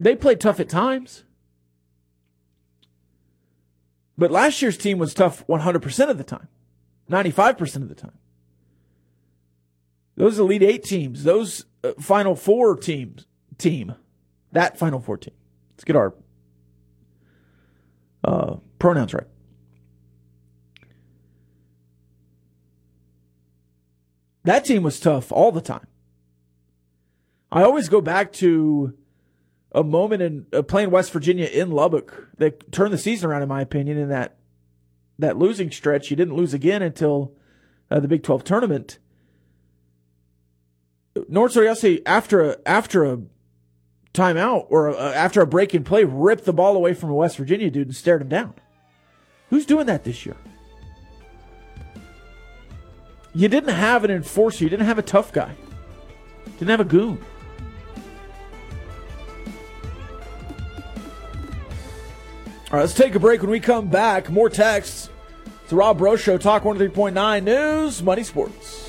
They 0.00 0.16
played 0.16 0.40
tough 0.40 0.58
at 0.58 0.68
times. 0.68 1.22
But 4.16 4.32
last 4.32 4.60
year's 4.60 4.76
team 4.76 4.98
was 4.98 5.14
tough 5.14 5.46
100% 5.46 6.10
of 6.10 6.18
the 6.18 6.24
time, 6.24 6.48
95% 7.08 7.76
of 7.76 7.88
the 7.88 7.94
time. 7.94 8.18
Those 10.16 10.40
Elite 10.40 10.64
Eight 10.64 10.82
teams, 10.82 11.22
those 11.22 11.66
uh, 11.84 11.92
Final 12.00 12.34
Four 12.34 12.74
teams, 12.74 13.26
team, 13.58 13.94
that 14.50 14.76
Final 14.76 14.98
Four 14.98 15.18
team. 15.18 15.34
Let's 15.78 15.84
get 15.84 15.94
our 15.94 16.12
uh, 18.24 18.56
pronouns 18.80 19.14
right. 19.14 19.28
That 24.42 24.64
team 24.64 24.82
was 24.82 24.98
tough 24.98 25.30
all 25.30 25.52
the 25.52 25.60
time. 25.60 25.86
I 27.52 27.62
always 27.62 27.88
go 27.88 28.00
back 28.00 28.32
to 28.34 28.98
a 29.70 29.84
moment 29.84 30.20
in 30.20 30.46
uh, 30.52 30.62
playing 30.62 30.90
West 30.90 31.12
Virginia 31.12 31.46
in 31.46 31.70
Lubbock 31.70 32.26
that 32.38 32.72
turned 32.72 32.92
the 32.92 32.98
season 32.98 33.30
around, 33.30 33.42
in 33.42 33.48
my 33.48 33.60
opinion, 33.60 33.98
in 33.98 34.08
that 34.08 34.36
that 35.20 35.38
losing 35.38 35.70
stretch. 35.70 36.10
You 36.10 36.16
didn't 36.16 36.34
lose 36.34 36.54
again 36.54 36.82
until 36.82 37.34
uh, 37.88 38.00
the 38.00 38.08
Big 38.08 38.24
12 38.24 38.42
tournament. 38.42 38.98
Norense 41.14 41.56
Odiase, 41.56 42.02
after 42.04 42.50
a, 42.50 42.56
after 42.66 43.04
a 43.04 43.20
timeout 44.18 44.66
or 44.68 44.90
uh, 44.90 45.12
after 45.12 45.40
a 45.40 45.46
break 45.46 45.74
in 45.74 45.84
play, 45.84 46.04
ripped 46.04 46.44
the 46.44 46.52
ball 46.52 46.76
away 46.76 46.94
from 46.94 47.10
a 47.10 47.14
West 47.14 47.36
Virginia 47.36 47.70
dude 47.70 47.86
and 47.86 47.96
stared 47.96 48.22
him 48.22 48.28
down. 48.28 48.54
Who's 49.50 49.64
doing 49.64 49.86
that 49.86 50.04
this 50.04 50.26
year? 50.26 50.36
You 53.34 53.48
didn't 53.48 53.74
have 53.74 54.04
an 54.04 54.10
enforcer. 54.10 54.64
You 54.64 54.70
didn't 54.70 54.86
have 54.86 54.98
a 54.98 55.02
tough 55.02 55.32
guy. 55.32 55.54
Didn't 56.58 56.70
have 56.70 56.80
a 56.80 56.84
goon. 56.84 57.24
All 62.70 62.76
right, 62.76 62.80
let's 62.80 62.94
take 62.94 63.14
a 63.14 63.20
break. 63.20 63.40
When 63.40 63.50
we 63.50 63.60
come 63.60 63.88
back, 63.88 64.28
more 64.28 64.50
texts. 64.50 65.08
It's 65.62 65.70
the 65.70 65.76
Rob 65.76 65.98
Breaux 65.98 66.16
Show, 66.16 66.36
Talk 66.36 66.64
103.9 66.64 67.44
News, 67.44 68.02
Money 68.02 68.24
Sports. 68.24 68.87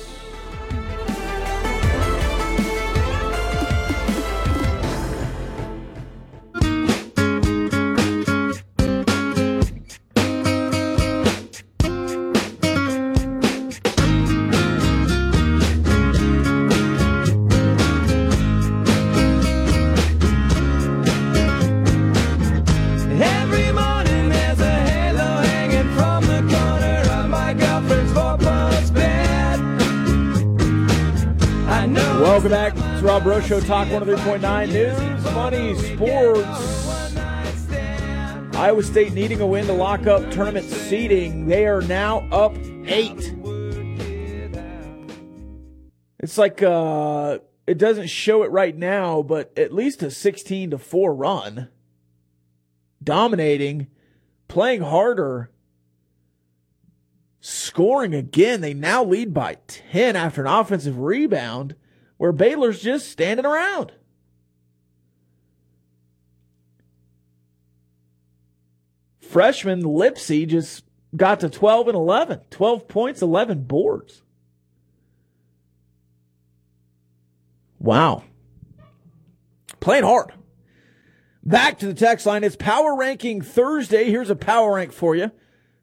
Show, 33.50 33.58
Talk 33.58 33.88
103.9 33.88 34.72
News, 34.72 35.24
Money 35.34 35.74
Sports. 35.74 37.16
Iowa 38.56 38.80
State 38.84 39.12
needing 39.12 39.40
a 39.40 39.46
win 39.48 39.66
to 39.66 39.72
lock 39.72 40.06
up 40.06 40.30
tournament 40.30 40.66
seeding. 40.66 41.48
They 41.48 41.66
are 41.66 41.80
now 41.80 42.20
up 42.30 42.56
eight. 42.86 43.34
It's 46.20 46.38
like 46.38 46.62
uh 46.62 47.40
it 47.66 47.76
doesn't 47.76 48.06
show 48.06 48.44
it 48.44 48.52
right 48.52 48.76
now, 48.76 49.20
but 49.20 49.52
at 49.58 49.74
least 49.74 50.04
a 50.04 50.12
16 50.12 50.70
to 50.70 50.78
4 50.78 51.12
run. 51.12 51.70
Dominating, 53.02 53.88
playing 54.46 54.82
harder, 54.82 55.50
scoring 57.40 58.14
again. 58.14 58.60
They 58.60 58.74
now 58.74 59.02
lead 59.02 59.34
by 59.34 59.56
10 59.66 60.14
after 60.14 60.42
an 60.42 60.46
offensive 60.46 61.00
rebound 61.00 61.74
where 62.20 62.32
Baylor's 62.32 62.82
just 62.82 63.10
standing 63.10 63.46
around. 63.46 63.92
Freshman 69.22 69.80
Lipsey 69.84 70.46
just 70.46 70.84
got 71.16 71.40
to 71.40 71.48
12 71.48 71.88
and 71.88 71.96
11. 71.96 72.40
12 72.50 72.88
points, 72.88 73.22
11 73.22 73.62
boards. 73.62 74.20
Wow. 77.78 78.24
Playing 79.80 80.04
hard. 80.04 80.34
Back 81.42 81.78
to 81.78 81.86
the 81.86 81.94
text 81.94 82.26
line. 82.26 82.44
It's 82.44 82.54
Power 82.54 82.94
Ranking 82.94 83.40
Thursday. 83.40 84.10
Here's 84.10 84.28
a 84.28 84.36
power 84.36 84.74
rank 84.74 84.92
for 84.92 85.16
you. 85.16 85.30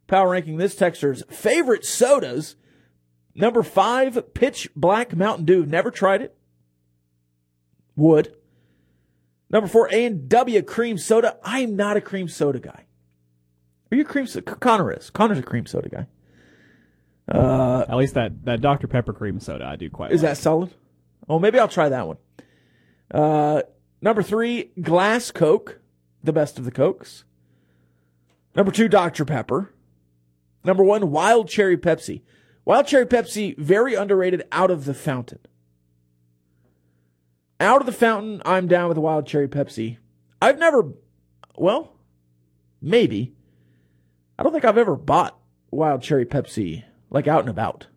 Power 0.05 0.29
ranking 0.29 0.57
this 0.57 0.75
texter's 0.75 1.23
favorite 1.31 1.83
sodas. 1.83 2.55
Number 3.37 3.61
five, 3.61 4.33
Pitch 4.33 4.67
Black 4.75 5.15
Mountain 5.15 5.45
Dew. 5.45 5.65
Never 5.65 5.91
tried 5.91 6.21
it. 6.23 6.35
Would. 7.95 8.35
Number 9.49 9.67
four, 9.67 9.87
A 9.93 10.05
and 10.05 10.27
W 10.27 10.61
Cream 10.63 10.97
Soda. 10.97 11.37
I 11.43 11.59
am 11.59 11.75
not 11.75 11.95
a 11.97 12.01
cream 12.01 12.27
soda 12.27 12.59
guy. 12.59 12.85
Are 13.91 13.95
you 13.95 14.01
a 14.01 14.05
cream 14.05 14.25
soda? 14.27 14.55
Connor 14.55 14.91
is. 14.91 15.09
Connor's 15.11 15.37
a 15.39 15.43
cream 15.43 15.65
soda 15.67 15.87
guy. 15.87 16.07
Uh, 17.31 17.85
At 17.87 17.95
least 17.95 18.15
that, 18.15 18.43
that 18.45 18.59
Dr. 18.61 18.87
Pepper 18.87 19.13
cream 19.13 19.39
soda 19.39 19.65
I 19.65 19.75
do 19.75 19.89
quite 19.89 20.11
is 20.11 20.21
like. 20.23 20.31
that 20.31 20.37
solid? 20.37 20.73
Oh, 21.29 21.39
maybe 21.39 21.59
I'll 21.59 21.67
try 21.67 21.89
that 21.89 22.07
one. 22.07 22.17
Uh, 23.13 23.61
number 24.01 24.23
three, 24.23 24.71
Glass 24.81 25.31
Coke, 25.31 25.79
the 26.23 26.33
best 26.33 26.57
of 26.57 26.65
the 26.65 26.71
Cokes. 26.71 27.23
Number 28.55 28.71
two, 28.71 28.87
Dr. 28.89 29.23
Pepper. 29.25 29.73
Number 30.63 30.83
one, 30.83 31.11
Wild 31.11 31.47
Cherry 31.47 31.77
Pepsi. 31.77 32.21
Wild 32.67 32.85
Cherry 32.85 33.05
Pepsi, 33.05 33.57
very 33.57 33.93
underrated 33.93 34.43
out 34.51 34.69
of 34.69 34.83
the 34.83 34.93
fountain. 34.93 35.39
Out 37.61 37.79
of 37.79 37.85
the 37.85 37.93
fountain, 37.93 38.41
I'm 38.43 38.67
down 38.67 38.89
with 38.89 38.97
Wild 38.97 39.25
Cherry 39.25 39.47
Pepsi. 39.47 39.99
I've 40.41 40.59
never, 40.59 40.91
well, 41.55 41.95
maybe. 42.81 43.33
I 44.37 44.43
don't 44.43 44.51
think 44.51 44.65
I've 44.65 44.77
ever 44.77 44.97
bought 44.97 45.39
Wild 45.71 46.01
Cherry 46.01 46.25
Pepsi, 46.25 46.83
like 47.09 47.25
out 47.25 47.39
and 47.39 47.49
about. 47.49 47.87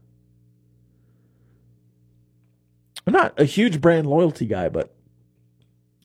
I'm 3.08 3.12
not 3.12 3.40
a 3.40 3.44
huge 3.46 3.80
brand 3.80 4.06
loyalty 4.06 4.46
guy, 4.46 4.68
but 4.68 4.94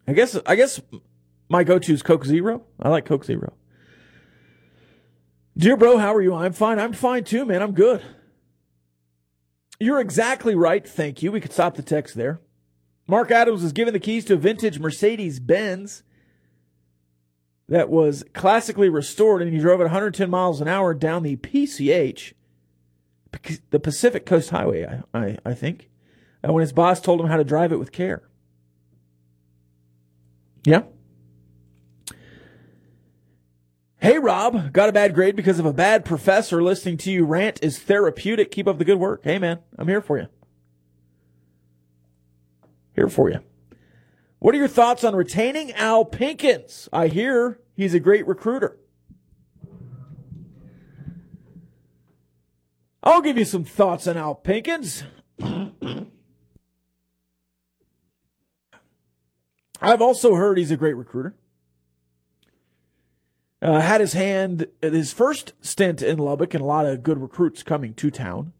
I 0.07 0.13
guess 0.13 0.39
I 0.43 0.55
guess 0.55 0.81
my 1.49 1.63
go-to 1.63 1.93
is 1.93 2.01
Coke 2.01 2.25
Zero. 2.25 2.63
I 2.81 2.89
like 2.89 3.05
Coke 3.05 3.25
Zero. 3.25 3.53
Dear 5.55 5.77
bro, 5.77 5.99
how 5.99 6.15
are 6.15 6.21
you? 6.23 6.33
I'm 6.33 6.51
fine. 6.51 6.79
I'm 6.79 6.93
fine 6.93 7.25
too, 7.25 7.45
man. 7.45 7.61
I'm 7.61 7.73
good. 7.73 8.01
You're 9.79 9.99
exactly 9.99 10.55
right. 10.55 10.87
Thank 10.87 11.21
you. 11.21 11.31
We 11.31 11.41
could 11.41 11.53
stop 11.53 11.75
the 11.75 11.83
text 11.83 12.15
there. 12.15 12.39
Mark 13.07 13.29
Adams 13.31 13.61
was 13.61 13.71
given 13.71 13.93
the 13.93 13.99
keys 13.99 14.25
to 14.25 14.33
a 14.33 14.37
vintage 14.37 14.79
Mercedes 14.79 15.39
Benz 15.39 16.03
that 17.67 17.89
was 17.89 18.23
classically 18.33 18.89
restored, 18.89 19.41
and 19.41 19.51
he 19.53 19.59
drove 19.59 19.79
at 19.79 19.85
110 19.85 20.29
miles 20.29 20.61
an 20.61 20.67
hour 20.67 20.93
down 20.93 21.23
the 21.23 21.35
PCH, 21.35 22.33
the 23.69 23.79
Pacific 23.79 24.25
Coast 24.25 24.49
Highway, 24.49 24.85
I, 25.13 25.19
I, 25.19 25.37
I 25.45 25.53
think, 25.53 25.89
uh, 26.47 26.53
when 26.53 26.61
his 26.61 26.73
boss 26.73 27.01
told 27.01 27.19
him 27.19 27.27
how 27.27 27.37
to 27.37 27.43
drive 27.43 27.71
it 27.71 27.79
with 27.79 27.91
care. 27.91 28.23
Yeah. 30.63 30.83
Hey, 33.97 34.19
Rob, 34.19 34.73
got 34.73 34.89
a 34.89 34.91
bad 34.91 35.15
grade 35.15 35.35
because 35.35 35.57
of 35.57 35.65
a 35.65 35.73
bad 35.73 36.05
professor. 36.05 36.61
Listening 36.61 36.97
to 36.97 37.11
you 37.11 37.25
rant 37.25 37.59
is 37.63 37.79
therapeutic. 37.79 38.51
Keep 38.51 38.67
up 38.67 38.77
the 38.77 38.85
good 38.85 38.99
work. 38.99 39.21
Hey, 39.23 39.39
man, 39.39 39.59
I'm 39.77 39.87
here 39.87 40.01
for 40.01 40.17
you. 40.17 40.27
Here 42.93 43.09
for 43.09 43.29
you. 43.29 43.39
What 44.39 44.53
are 44.53 44.57
your 44.57 44.67
thoughts 44.67 45.03
on 45.03 45.15
retaining 45.15 45.71
Al 45.73 46.05
Pinkins? 46.05 46.87
I 46.93 47.07
hear 47.07 47.59
he's 47.75 47.93
a 47.93 47.99
great 47.99 48.27
recruiter. 48.27 48.77
I'll 53.01 53.21
give 53.21 53.37
you 53.37 53.45
some 53.45 53.63
thoughts 53.63 54.07
on 54.07 54.17
Al 54.17 54.35
Pinkins. 54.35 55.03
I've 59.81 60.01
also 60.01 60.35
heard 60.35 60.57
he's 60.57 60.71
a 60.71 60.77
great 60.77 60.95
recruiter. 60.95 61.35
Uh, 63.61 63.79
had 63.79 64.01
his 64.01 64.13
hand 64.13 64.67
his 64.81 65.13
first 65.13 65.53
stint 65.61 66.01
in 66.01 66.19
Lubbock 66.19 66.53
and 66.53 66.61
a 66.61 66.65
lot 66.65 66.85
of 66.85 67.03
good 67.03 67.19
recruits 67.19 67.63
coming 67.63 67.93
to 67.95 68.11
town. 68.11 68.53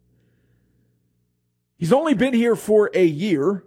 He's 1.78 1.92
only 1.92 2.14
been 2.14 2.32
here 2.32 2.56
for 2.56 2.90
a 2.94 3.04
year. 3.04 3.64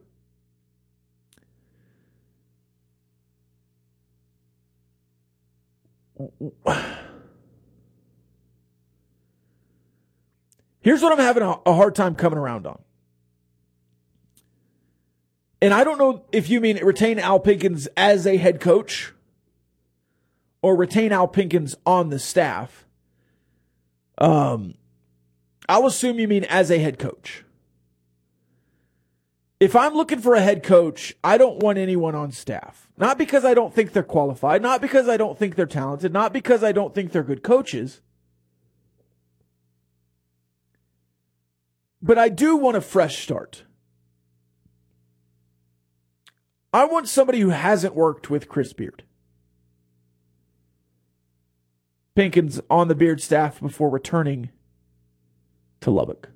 Here's 10.81 11.01
what 11.01 11.11
I'm 11.11 11.19
having 11.19 11.43
a, 11.43 11.73
hard 11.73 11.95
time 11.95 12.15
coming 12.15 12.39
around 12.39 12.65
on. 12.65 12.79
And 15.61 15.73
I 15.73 15.83
don't 15.83 15.97
know 15.97 16.25
if 16.31 16.49
you 16.49 16.61
mean 16.61 16.83
retain 16.83 17.19
Al 17.19 17.39
Pinkins 17.39 17.87
as 17.95 18.25
a 18.25 18.37
head 18.37 18.59
coach 18.59 19.13
or 20.61 20.75
retain 20.75 21.11
Al 21.11 21.27
Pinkins 21.27 21.75
on 21.85 22.09
the 22.09 22.19
staff. 22.19 22.85
Um, 24.17 24.75
I'll 25.67 25.85
assume 25.85 26.19
you 26.19 26.27
mean 26.27 26.43
as 26.45 26.69
a 26.69 26.79
head 26.79 26.99
coach. 26.99 27.45
If 29.59 29.75
I'm 29.75 29.93
looking 29.93 30.19
for 30.19 30.35
a 30.35 30.41
head 30.41 30.63
coach, 30.63 31.13
I 31.21 31.37
don't 31.37 31.61
want 31.61 31.77
anyone 31.77 32.15
on 32.15 32.31
staff. 32.31 32.87
Not 32.97 33.17
because 33.17 33.43
I 33.43 33.53
don't 33.53 33.73
think 33.73 33.91
they're 33.91 34.03
qualified, 34.03 34.61
not 34.61 34.81
because 34.81 35.09
I 35.09 35.17
don't 35.17 35.37
think 35.37 35.55
they're 35.55 35.65
talented, 35.65 36.13
not 36.13 36.31
because 36.31 36.63
I 36.63 36.71
don't 36.71 36.95
think 36.95 37.11
they're 37.11 37.23
good 37.23 37.43
coaches. 37.43 38.01
But 42.01 42.17
I 42.17 42.29
do 42.29 42.55
want 42.55 42.77
a 42.77 42.81
fresh 42.81 43.21
start. 43.21 43.63
I 46.71 46.85
want 46.85 47.09
somebody 47.09 47.39
who 47.41 47.49
hasn't 47.49 47.95
worked 47.95 48.29
with 48.29 48.47
Chris 48.47 48.71
Beard. 48.71 49.03
Pinkins 52.19 52.59
on 52.69 52.89
the 52.89 52.95
Beard 52.95 53.21
staff 53.21 53.61
before 53.61 53.89
returning 53.89 54.49
to 55.79 55.89
Lubbock. 55.89 56.27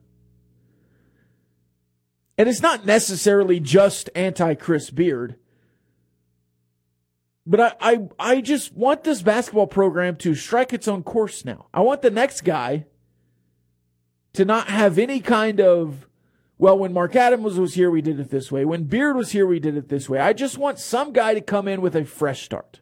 And 2.38 2.48
it's 2.48 2.62
not 2.62 2.86
necessarily 2.86 3.60
just 3.60 4.10
anti 4.16 4.54
Chris 4.56 4.90
Beard. 4.90 5.36
But 7.46 7.60
I, 7.60 7.74
I 7.82 8.10
I 8.18 8.42
just 8.42 8.74
want 8.74 9.04
this 9.04 9.22
basketball 9.22 9.68
program 9.68 10.16
to 10.18 10.34
strike 10.36 10.72
its 10.72 10.88
own 10.88 11.04
course 11.04 11.44
now. 11.44 11.68
I 11.74 11.82
want 11.82 12.02
the 12.02 12.10
next 12.10 12.46
guy 12.46 12.86
to 14.32 14.46
not 14.46 14.70
have 14.70 14.98
any 14.98 15.20
kind 15.20 15.60
of 15.60 16.08
well, 16.58 16.78
when 16.78 16.94
Mark 16.94 17.14
Adams 17.18 17.60
was 17.60 17.74
here, 17.74 17.92
we 17.92 18.02
did 18.02 18.22
it 18.22 18.30
this 18.30 18.54
way. 18.54 18.64
When 18.64 18.86
Beard 18.86 19.18
was 19.18 19.34
here, 19.34 19.46
we 19.46 19.60
did 19.60 19.76
it 19.76 19.90
this 19.90 20.08
way. 20.08 20.20
I 20.20 20.32
just 20.32 20.58
want 20.58 20.80
some 20.80 21.12
guy 21.12 21.34
to 21.34 21.42
come 21.42 21.68
in 21.68 21.82
with 21.82 21.94
a 21.94 22.06
fresh 22.06 22.44
start. 22.44 22.80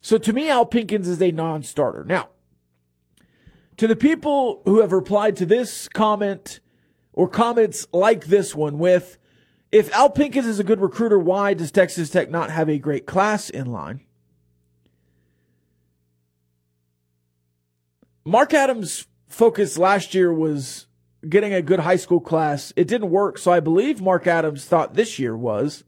So 0.00 0.18
to 0.18 0.32
me, 0.32 0.48
Al 0.48 0.66
Pinkins 0.66 1.06
is 1.06 1.20
a 1.20 1.30
non 1.30 1.62
starter. 1.62 2.04
Now, 2.04 2.28
to 3.76 3.86
the 3.86 3.96
people 3.96 4.62
who 4.64 4.80
have 4.80 4.92
replied 4.92 5.36
to 5.36 5.46
this 5.46 5.88
comment 5.88 6.60
or 7.12 7.28
comments 7.28 7.86
like 7.92 8.26
this 8.26 8.54
one 8.54 8.78
with, 8.78 9.18
if 9.70 9.92
Al 9.92 10.10
Pinkins 10.10 10.46
is 10.46 10.58
a 10.58 10.64
good 10.64 10.80
recruiter, 10.80 11.18
why 11.18 11.54
does 11.54 11.70
Texas 11.70 12.10
Tech 12.10 12.30
not 12.30 12.50
have 12.50 12.68
a 12.68 12.78
great 12.78 13.06
class 13.06 13.50
in 13.50 13.66
line? 13.66 14.00
Mark 18.24 18.52
Adams' 18.52 19.06
focus 19.28 19.78
last 19.78 20.14
year 20.14 20.32
was 20.32 20.86
getting 21.26 21.52
a 21.54 21.62
good 21.62 21.80
high 21.80 21.96
school 21.96 22.20
class. 22.20 22.72
It 22.76 22.86
didn't 22.86 23.10
work, 23.10 23.38
so 23.38 23.50
I 23.50 23.60
believe 23.60 24.00
Mark 24.00 24.26
Adams 24.26 24.64
thought 24.64 24.94
this 24.94 25.18
year 25.18 25.36
was 25.36 25.84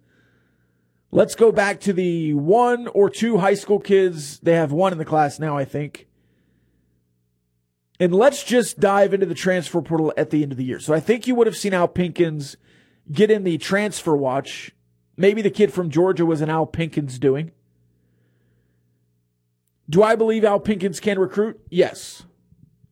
let's 1.11 1.35
go 1.35 1.53
back 1.53 1.81
to 1.81 1.92
the 1.92 2.35
one 2.35 2.88
or 2.88 3.11
two 3.11 3.38
high 3.38 3.55
school 3.55 3.81
kids. 3.81 4.38
They 4.40 4.55
have 4.55 4.73
one 4.73 4.92
in 4.92 4.99
the 4.99 5.05
class 5.05 5.38
now, 5.38 5.57
I 5.57 5.64
think. 5.64 6.07
And 7.99 8.14
let's 8.14 8.42
just 8.44 8.81
dive 8.81 9.12
into 9.12 9.27
the 9.27 9.35
transfer 9.35 9.83
portal 9.83 10.12
at 10.16 10.31
the 10.31 10.42
end 10.42 10.53
of 10.53 10.59
the 10.59 10.64
year. 10.64 10.81
So 10.81 10.94
I 10.94 11.01
think 11.01 11.27
you 11.27 11.35
would 11.35 11.46
have 11.46 11.57
seen 11.57 11.75
Al 11.75 11.88
Pinkins 11.88 12.57
get 13.12 13.31
in 13.31 13.44
the 13.44 13.59
transfer 13.59 14.16
watch. 14.16 14.75
Maybe 15.16 15.42
the 15.42 15.51
kid 15.51 15.73
from 15.73 15.90
Georgia 15.90 16.25
was 16.25 16.40
an 16.40 16.49
Al 16.49 16.66
Pinkins 16.66 17.20
doing. 17.20 17.53
Do 19.88 20.03
I 20.03 20.14
believe 20.14 20.44
Al 20.44 20.61
Pinkins 20.61 21.01
can 21.01 21.18
recruit? 21.18 21.61
Yes. 21.68 22.23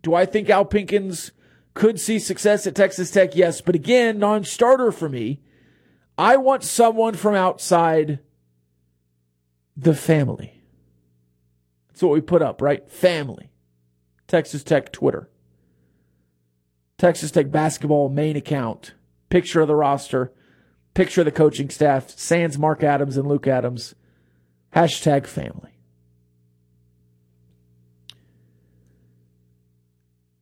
Do 0.03 0.15
I 0.15 0.27
think 0.27 0.51
Al 0.51 0.67
Pinkins 0.67 1.31
could 1.73 1.99
see 1.99 2.19
success 2.19 2.67
at 2.67 2.75
Texas 2.75 3.11
Tech? 3.11 3.35
Yes. 3.35 3.61
But 3.63 3.77
again, 3.77 4.19
non 4.19 4.45
starter 4.45 4.93
for 4.93 5.09
me. 5.09 5.41
I 6.19 6.37
want 6.37 6.65
someone 6.65 7.15
from 7.15 7.37
outside 7.37 8.19
the 9.77 9.95
family. 9.95 10.61
That's 11.87 12.03
what 12.03 12.13
we 12.13 12.21
put 12.21 12.43
up, 12.43 12.61
right? 12.61 12.91
Family. 12.91 13.53
Texas 14.27 14.65
Tech 14.65 14.91
Twitter. 14.93 15.31
Texas 16.99 17.31
Tech 17.31 17.53
basketball 17.53 18.09
main 18.09 18.37
account. 18.37 18.95
Picture 19.31 19.61
of 19.61 19.69
the 19.69 19.77
roster. 19.77 20.33
Picture 20.95 21.21
of 21.21 21.27
the 21.27 21.33
coaching 21.33 21.71
staff. 21.71 22.11
Sans 22.11 22.59
Mark 22.59 22.83
Adams 22.83 23.17
and 23.17 23.29
Luke 23.29 23.47
Adams. 23.47 23.95
Hashtag 24.75 25.29
family. 25.29 25.79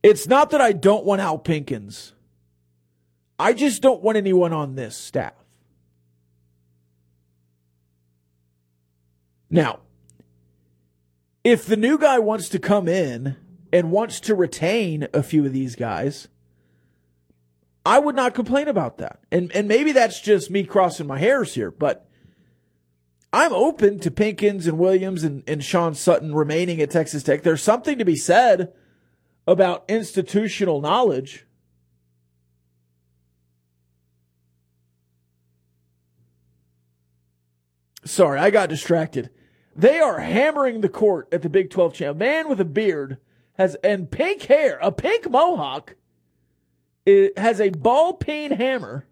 It's 0.01 0.27
not 0.27 0.49
that 0.49 0.61
I 0.61 0.71
don't 0.71 1.05
want 1.05 1.21
Al 1.21 1.37
Pinkins. 1.37 2.13
I 3.37 3.53
just 3.53 3.83
don't 3.83 4.01
want 4.01 4.17
anyone 4.17 4.53
on 4.53 4.73
this 4.73 4.97
staff. 4.97 5.36
Now, 9.49 9.79
if 11.43 11.65
the 11.65 11.77
new 11.77 11.97
guy 11.97 12.19
wants 12.19 12.49
to 12.49 12.59
come 12.59 12.87
in 12.87 13.37
and 13.71 13.91
wants 13.91 14.19
to 14.21 14.35
retain 14.35 15.07
a 15.13 15.23
few 15.23 15.45
of 15.45 15.53
these 15.53 15.75
guys, 15.75 16.27
I 17.85 17.99
would 17.99 18.15
not 18.15 18.33
complain 18.33 18.67
about 18.67 18.97
that. 18.97 19.19
And 19.31 19.51
and 19.53 19.67
maybe 19.67 19.93
that's 19.93 20.19
just 20.19 20.51
me 20.51 20.65
crossing 20.65 21.07
my 21.07 21.19
hairs 21.19 21.53
here, 21.53 21.71
but 21.71 22.07
I'm 23.31 23.53
open 23.53 23.99
to 23.99 24.11
Pinkins 24.11 24.67
and 24.67 24.77
Williams 24.77 25.23
and, 25.23 25.43
and 25.47 25.63
Sean 25.63 25.95
Sutton 25.95 26.35
remaining 26.35 26.81
at 26.81 26.91
Texas 26.91 27.23
Tech. 27.23 27.43
There's 27.43 27.63
something 27.63 27.97
to 27.97 28.05
be 28.05 28.15
said 28.15 28.73
about 29.47 29.85
institutional 29.87 30.81
knowledge. 30.81 31.46
Sorry, 38.07 38.39
I 38.39 38.49
got 38.49 38.69
distracted. 38.69 39.29
They 39.75 39.99
are 39.99 40.19
hammering 40.19 40.81
the 40.81 40.89
court 40.89 41.27
at 41.31 41.41
the 41.41 41.49
Big 41.49 41.69
12 41.69 41.93
champ. 41.93 42.17
Man 42.17 42.49
with 42.49 42.59
a 42.59 42.65
beard 42.65 43.17
has 43.57 43.75
and 43.83 44.09
pink 44.09 44.43
hair, 44.43 44.79
a 44.81 44.91
pink 44.91 45.29
mohawk, 45.29 45.95
it 47.05 47.37
has 47.37 47.59
a 47.59 47.69
ball 47.69 48.13
peen 48.13 48.51
hammer. 48.51 49.07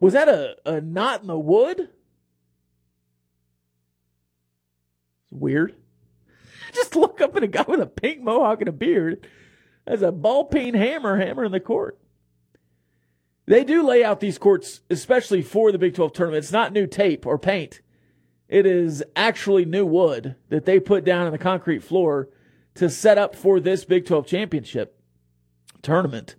Was 0.00 0.12
that 0.12 0.28
a, 0.28 0.56
a 0.66 0.80
knot 0.80 1.22
in 1.22 1.28
the 1.28 1.38
wood? 1.38 1.80
It's 1.80 1.90
weird. 5.32 5.74
Just 6.74 6.94
look 6.94 7.20
up 7.20 7.36
at 7.36 7.42
a 7.42 7.46
guy 7.46 7.64
with 7.66 7.80
a 7.80 7.86
pink 7.86 8.20
mohawk 8.20 8.60
and 8.60 8.68
a 8.68 8.72
beard 8.72 9.26
has 9.86 10.02
a 10.02 10.12
ball 10.12 10.44
peen 10.44 10.74
hammer 10.74 11.18
hammer 11.18 11.44
in 11.44 11.52
the 11.52 11.60
court. 11.60 11.98
They 13.46 13.64
do 13.64 13.86
lay 13.86 14.02
out 14.02 14.20
these 14.20 14.38
courts, 14.38 14.80
especially 14.88 15.42
for 15.42 15.70
the 15.70 15.78
Big 15.78 15.94
12 15.94 16.12
tournament. 16.12 16.44
It's 16.44 16.52
not 16.52 16.72
new 16.72 16.86
tape 16.86 17.26
or 17.26 17.38
paint. 17.38 17.80
It 18.48 18.66
is 18.66 19.02
actually 19.16 19.64
new 19.64 19.84
wood 19.84 20.36
that 20.48 20.64
they 20.64 20.80
put 20.80 21.04
down 21.04 21.26
on 21.26 21.32
the 21.32 21.38
concrete 21.38 21.82
floor 21.82 22.28
to 22.74 22.88
set 22.88 23.18
up 23.18 23.36
for 23.36 23.60
this 23.60 23.84
Big 23.84 24.06
12 24.06 24.26
championship 24.26 24.98
tournament. 25.82 26.36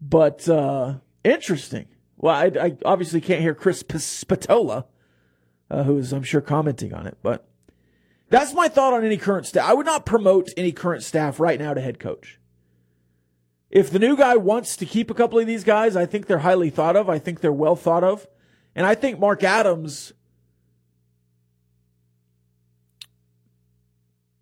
But 0.00 0.48
uh, 0.48 0.94
interesting. 1.24 1.86
Well, 2.16 2.34
I, 2.34 2.46
I, 2.60 2.76
obviously 2.84 3.20
can't 3.20 3.40
hear 3.40 3.54
Chris 3.54 3.82
Spatola, 3.82 4.86
uh, 5.70 5.84
who 5.84 5.98
is, 5.98 6.12
I'm 6.12 6.22
sure, 6.22 6.40
commenting 6.40 6.92
on 6.92 7.06
it. 7.06 7.18
But 7.22 7.48
that's 8.28 8.52
my 8.52 8.68
thought 8.68 8.94
on 8.94 9.04
any 9.04 9.16
current 9.16 9.46
staff. 9.46 9.68
I 9.68 9.74
would 9.74 9.86
not 9.86 10.04
promote 10.04 10.50
any 10.56 10.72
current 10.72 11.02
staff 11.02 11.38
right 11.38 11.58
now 11.58 11.72
to 11.72 11.80
head 11.80 11.98
coach. 11.98 12.39
If 13.70 13.90
the 13.90 14.00
new 14.00 14.16
guy 14.16 14.36
wants 14.36 14.76
to 14.76 14.86
keep 14.86 15.10
a 15.10 15.14
couple 15.14 15.38
of 15.38 15.46
these 15.46 15.62
guys, 15.62 15.94
I 15.94 16.04
think 16.04 16.26
they're 16.26 16.38
highly 16.38 16.70
thought 16.70 16.96
of. 16.96 17.08
I 17.08 17.18
think 17.18 17.40
they're 17.40 17.52
well 17.52 17.76
thought 17.76 18.02
of. 18.02 18.26
And 18.74 18.84
I 18.84 18.94
think 18.94 19.18
Mark 19.18 19.44
Adams 19.44 20.12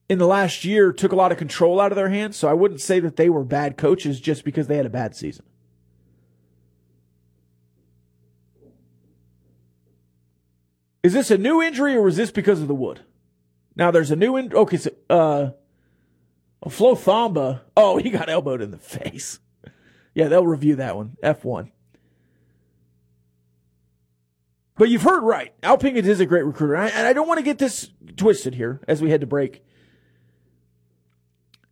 in 0.09 0.19
the 0.19 0.27
last 0.27 0.65
year 0.65 0.93
took 0.93 1.13
a 1.13 1.17
lot 1.17 1.31
of 1.31 1.37
control 1.37 1.81
out 1.81 1.93
of 1.93 1.97
their 1.97 2.09
hands. 2.09 2.37
So 2.37 2.49
I 2.49 2.55
wouldn't 2.55 2.81
say 2.81 3.01
that 3.01 3.17
they 3.17 3.29
were 3.29 3.45
bad 3.45 3.77
coaches 3.77 4.21
just 4.21 4.45
because 4.45 4.67
they 4.67 4.77
had 4.77 4.87
a 4.87 4.91
bad 4.91 5.15
season. 5.15 5.45
Is 11.03 11.13
this 11.13 11.31
a 11.31 11.39
new 11.39 11.63
injury 11.63 11.95
or 11.95 12.03
was 12.03 12.17
this 12.17 12.31
because 12.31 12.61
of 12.61 12.69
the 12.69 12.75
wood? 12.75 13.01
Now 13.77 13.91
there's 13.91 14.11
a 14.11 14.17
new 14.17 14.37
in 14.37 14.53
okay, 14.53 14.77
so 14.79 14.91
uh 15.09 15.51
Oh, 16.63 16.71
Flo 16.71 16.95
Thamba. 16.95 17.61
Oh, 17.77 17.99
he 17.99 18.11
got 18.11 18.29
elbowed 18.29 18.61
in 18.61 18.71
the 18.71 18.79
face. 18.79 19.39
Yeah, 20.15 20.29
they'll 20.29 20.47
review 20.47 20.77
that 20.77 20.97
one. 20.97 21.17
F1. 21.23 21.71
But 24.77 24.89
you've 24.89 25.03
heard 25.03 25.23
right. 25.23 25.53
Al 25.63 25.77
Pinkins 25.77 26.07
is 26.07 26.21
a 26.21 26.27
great 26.27 26.45
recruiter. 26.45 26.75
And 26.75 26.85
I, 26.85 26.89
and 26.89 27.07
I 27.07 27.13
don't 27.13 27.27
want 27.27 27.39
to 27.39 27.45
get 27.45 27.59
this 27.59 27.91
twisted 28.17 28.55
here 28.55 28.81
as 28.87 29.03
we 29.03 29.11
head 29.11 29.21
to 29.21 29.27
break. 29.27 29.65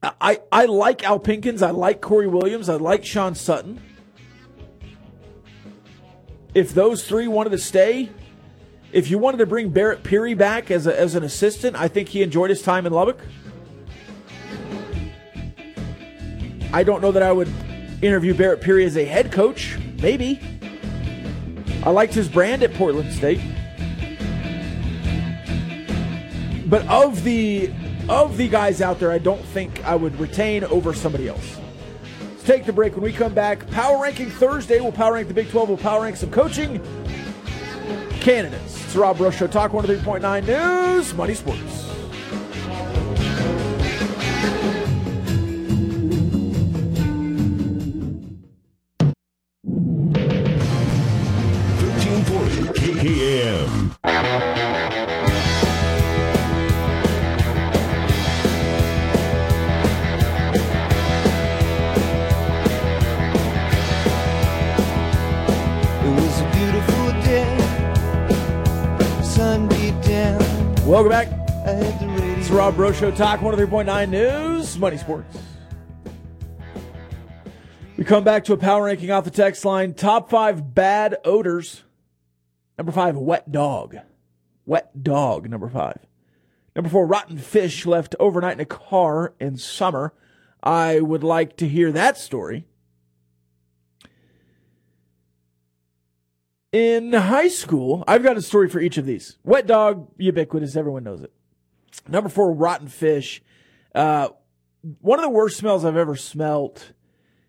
I, 0.03 0.41
I 0.53 0.67
like 0.67 1.05
Al 1.05 1.19
Pinkins. 1.19 1.63
I 1.63 1.71
like 1.71 2.01
Corey 2.01 2.27
Williams. 2.27 2.69
I 2.69 2.75
like 2.75 3.05
Sean 3.05 3.35
Sutton. 3.35 3.81
If 6.55 6.75
those 6.75 7.07
three 7.07 7.29
wanted 7.29 7.51
to 7.51 7.59
stay, 7.59 8.11
if 8.93 9.11
you 9.11 9.19
wanted 9.19 9.39
to 9.39 9.47
bring 9.47 9.71
Barret 9.71 10.03
Peery 10.03 10.35
back 10.35 10.71
as, 10.71 10.87
a, 10.87 10.99
as 10.99 11.15
an 11.15 11.23
assistant, 11.23 11.77
I 11.77 11.89
think 11.89 12.09
he 12.09 12.23
enjoyed 12.23 12.51
his 12.51 12.63
time 12.63 12.87
in 12.87 12.93
Lubbock. 12.93 13.21
I 16.73 16.83
don't 16.83 17.01
know 17.01 17.13
that 17.13 17.23
I 17.23 17.33
would 17.33 17.49
interview 18.03 18.35
Barret 18.35 18.61
Peery 18.61 18.85
as 18.85 18.97
a 18.97 19.05
head 19.05 19.33
coach. 19.33 19.79
Maybe. 20.01 20.41
I 21.85 21.91
liked 21.91 22.15
his 22.15 22.29
brand 22.29 22.63
at 22.63 22.75
Portland 22.75 23.13
State. 23.13 23.41
But 26.67 26.87
of 26.89 27.23
the 27.23 27.73
of 28.09 28.37
the 28.37 28.49
guys 28.49 28.81
out 28.83 28.99
there, 28.99 29.11
I 29.11 29.19
don't 29.19 29.43
think 29.43 29.85
I 29.85 29.95
would 29.95 30.19
retain 30.19 30.65
over 30.65 30.93
somebody 30.95 31.29
else. 31.29 31.59
Let's 32.21 32.43
take 32.43 32.65
the 32.67 32.73
break. 32.73 32.95
When 32.95 33.03
we 33.03 33.13
come 33.13 33.35
back, 33.35 33.69
power 33.71 34.03
ranking 34.03 34.31
Thursday. 34.31 34.81
We'll 34.81 34.93
power 34.93 35.15
rank 35.15 35.29
the 35.29 35.35
Big 35.35 35.51
12. 35.51 35.69
We'll 35.69 35.79
power 35.79 36.03
rank 36.03 36.17
some 36.17 36.31
coaching 36.31 36.81
candidates. 38.21 38.85
It's 38.85 38.97
Rob 38.97 39.19
Brush 39.19 39.39
Show. 39.39 39.47
Talk 39.47 39.73
103.9 39.73 40.47
News, 40.47 41.15
Money 41.15 41.35
Sports. 41.35 41.86
Breaux 72.77 72.93
Show. 72.93 73.11
Talk 73.11 73.41
103.9 73.41 74.11
News, 74.11 74.77
Money 74.77 74.99
Sports. 74.99 75.39
We 77.97 78.05
come 78.05 78.23
back 78.23 78.45
to 78.45 78.53
a 78.53 78.59
power 78.59 78.85
ranking 78.85 79.11
off 79.11 79.25
the 79.25 79.31
text 79.31 79.65
line. 79.65 79.95
Top 79.95 80.29
five 80.29 80.75
bad 80.75 81.17
odors. 81.25 81.85
Number 82.77 82.93
five, 82.93 83.17
wet 83.17 83.51
dog. 83.51 83.97
Wet 84.67 85.03
dog, 85.03 85.49
number 85.49 85.71
five. 85.71 85.99
Number 86.75 86.91
four, 86.91 87.07
rotten 87.07 87.39
fish 87.39 87.87
left 87.87 88.15
overnight 88.21 88.59
in 88.59 88.61
a 88.61 88.67
car 88.67 89.33
in 89.41 89.57
summer. 89.57 90.13
I 90.63 91.01
would 91.01 91.25
like 91.25 91.57
to 91.57 91.69
hear 91.69 91.91
that 91.93 92.19
story. 92.19 92.67
In 96.73 97.15
high 97.15 97.49
school, 97.49 98.05
I've 98.07 98.23
got 98.23 98.37
a 98.37 98.43
story 98.43 98.69
for 98.69 98.81
each 98.81 98.99
of 98.99 99.07
these. 99.07 99.39
Wet 99.45 99.67
dog, 99.67 100.09
ubiquitous, 100.19 100.77
everyone 100.77 101.05
knows 101.05 101.23
it. 101.23 101.33
Number 102.09 102.29
four, 102.29 102.53
rotten 102.53 102.89
fish. 102.89 103.43
Uh, 103.95 104.29
one 105.01 105.19
of 105.19 105.23
the 105.23 105.31
worst 105.31 105.57
smells 105.57 105.85
I've 105.85 105.97
ever 105.97 106.17
smelt. 106.17 106.93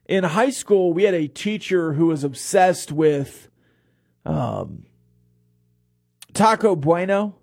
In 0.07 0.23
high 0.23 0.49
school, 0.49 0.93
we 0.93 1.03
had 1.03 1.13
a 1.13 1.27
teacher 1.27 1.93
who 1.93 2.07
was 2.07 2.23
obsessed 2.23 2.91
with 2.91 3.49
um, 4.25 4.86
Taco 6.33 6.75
Bueno, 6.75 7.36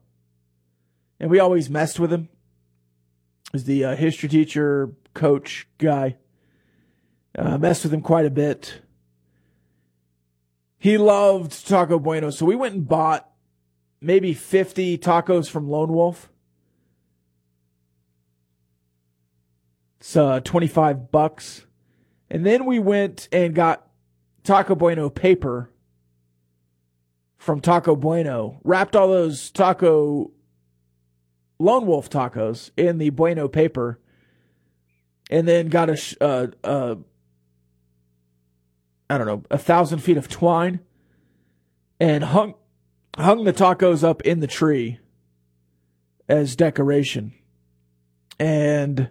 and 1.20 1.30
we 1.30 1.38
always 1.38 1.68
messed 1.68 2.00
with 2.00 2.12
him. 2.12 2.28
Was 3.52 3.64
the 3.64 3.84
uh, 3.84 3.96
history 3.96 4.28
teacher, 4.28 4.94
coach 5.12 5.68
guy. 5.78 6.16
Uh, 7.36 7.58
messed 7.58 7.84
with 7.84 7.94
him 7.94 8.02
quite 8.02 8.26
a 8.26 8.30
bit. 8.30 8.80
He 10.78 10.98
loved 10.98 11.66
Taco 11.66 11.98
Bueno, 11.98 12.30
so 12.30 12.44
we 12.44 12.56
went 12.56 12.74
and 12.74 12.86
bought 12.86 13.30
maybe 14.00 14.34
50 14.34 14.98
tacos 14.98 15.48
from 15.48 15.68
Lone 15.68 15.92
Wolf. 15.92 16.30
It's 20.04 20.16
uh, 20.16 20.40
25 20.40 21.10
bucks. 21.10 21.64
And 22.28 22.44
then 22.44 22.66
we 22.66 22.78
went 22.78 23.26
and 23.32 23.54
got 23.54 23.86
Taco 24.42 24.74
Bueno 24.74 25.08
paper 25.08 25.70
from 27.38 27.62
Taco 27.62 27.96
Bueno, 27.96 28.60
wrapped 28.64 28.94
all 28.94 29.08
those 29.08 29.50
taco 29.50 30.30
Lone 31.58 31.86
Wolf 31.86 32.10
tacos 32.10 32.70
in 32.76 32.98
the 32.98 33.08
Bueno 33.08 33.48
paper, 33.48 33.98
and 35.30 35.48
then 35.48 35.68
got 35.68 35.88
a, 35.88 35.96
sh- 35.96 36.16
uh, 36.20 36.48
uh, 36.62 36.96
I 39.08 39.16
don't 39.16 39.26
know, 39.26 39.42
a 39.50 39.58
thousand 39.58 40.00
feet 40.00 40.18
of 40.18 40.28
twine, 40.28 40.80
and 41.98 42.24
hung 42.24 42.54
hung 43.16 43.44
the 43.44 43.54
tacos 43.54 44.04
up 44.04 44.20
in 44.22 44.40
the 44.40 44.46
tree 44.46 44.98
as 46.28 46.56
decoration, 46.56 47.32
and 48.38 49.08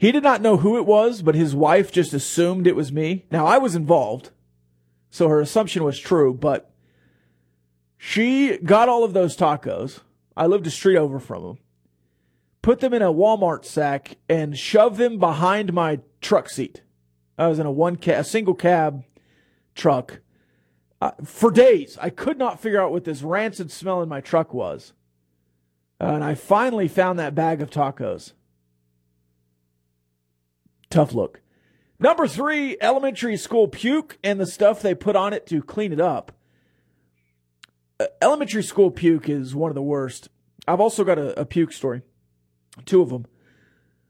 he 0.00 0.12
did 0.12 0.22
not 0.22 0.40
know 0.40 0.56
who 0.56 0.78
it 0.78 0.86
was, 0.86 1.20
but 1.20 1.34
his 1.34 1.54
wife 1.54 1.92
just 1.92 2.14
assumed 2.14 2.66
it 2.66 2.74
was 2.74 2.90
me. 2.90 3.26
Now 3.30 3.44
I 3.44 3.58
was 3.58 3.76
involved, 3.76 4.30
so 5.10 5.28
her 5.28 5.42
assumption 5.42 5.84
was 5.84 5.98
true, 5.98 6.32
but 6.32 6.72
she 7.98 8.56
got 8.56 8.88
all 8.88 9.04
of 9.04 9.12
those 9.12 9.36
tacos. 9.36 10.00
I 10.34 10.46
lived 10.46 10.66
a 10.66 10.70
street 10.70 10.96
over 10.96 11.20
from 11.20 11.42
them. 11.42 11.58
Put 12.62 12.80
them 12.80 12.94
in 12.94 13.02
a 13.02 13.12
Walmart 13.12 13.66
sack 13.66 14.16
and 14.26 14.56
shoved 14.56 14.96
them 14.96 15.18
behind 15.18 15.74
my 15.74 16.00
truck 16.22 16.48
seat. 16.48 16.80
I 17.36 17.48
was 17.48 17.58
in 17.58 17.66
a 17.66 17.70
one 17.70 17.96
ca- 17.96 18.20
a 18.20 18.24
single 18.24 18.54
cab 18.54 19.04
truck 19.74 20.20
uh, 21.02 21.10
for 21.22 21.50
days. 21.50 21.98
I 22.00 22.08
could 22.08 22.38
not 22.38 22.58
figure 22.58 22.80
out 22.80 22.90
what 22.90 23.04
this 23.04 23.20
rancid 23.20 23.70
smell 23.70 24.00
in 24.00 24.08
my 24.08 24.22
truck 24.22 24.54
was. 24.54 24.94
Uh, 26.00 26.04
and 26.04 26.24
I 26.24 26.36
finally 26.36 26.88
found 26.88 27.18
that 27.18 27.34
bag 27.34 27.60
of 27.60 27.68
tacos. 27.68 28.32
Tough 30.90 31.14
look. 31.14 31.40
Number 32.00 32.26
three, 32.26 32.76
elementary 32.80 33.36
school 33.36 33.68
puke 33.68 34.18
and 34.24 34.40
the 34.40 34.46
stuff 34.46 34.82
they 34.82 34.94
put 34.94 35.16
on 35.16 35.32
it 35.32 35.46
to 35.46 35.62
clean 35.62 35.92
it 35.92 36.00
up. 36.00 36.32
Uh, 38.00 38.06
elementary 38.20 38.62
school 38.62 38.90
puke 38.90 39.28
is 39.28 39.54
one 39.54 39.70
of 39.70 39.74
the 39.74 39.82
worst. 39.82 40.28
I've 40.66 40.80
also 40.80 41.04
got 41.04 41.18
a, 41.18 41.40
a 41.40 41.44
puke 41.44 41.72
story, 41.72 42.02
two 42.86 43.02
of 43.02 43.10
them. 43.10 43.26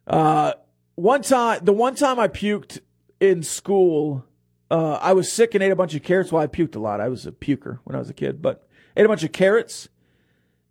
Uh, 0.06 0.52
one 0.94 1.22
time, 1.22 1.64
the 1.64 1.72
one 1.72 1.94
time 1.94 2.18
I 2.18 2.28
puked 2.28 2.80
in 3.20 3.42
school, 3.42 4.24
uh, 4.70 4.98
I 5.02 5.12
was 5.12 5.30
sick 5.30 5.54
and 5.54 5.62
ate 5.62 5.72
a 5.72 5.76
bunch 5.76 5.94
of 5.94 6.02
carrots. 6.02 6.30
Well, 6.30 6.42
I 6.42 6.46
puked 6.46 6.76
a 6.76 6.80
lot. 6.80 7.00
I 7.00 7.08
was 7.08 7.26
a 7.26 7.32
puker 7.32 7.80
when 7.84 7.96
I 7.96 7.98
was 7.98 8.10
a 8.10 8.14
kid, 8.14 8.40
but 8.40 8.66
ate 8.96 9.04
a 9.04 9.08
bunch 9.08 9.24
of 9.24 9.32
carrots 9.32 9.88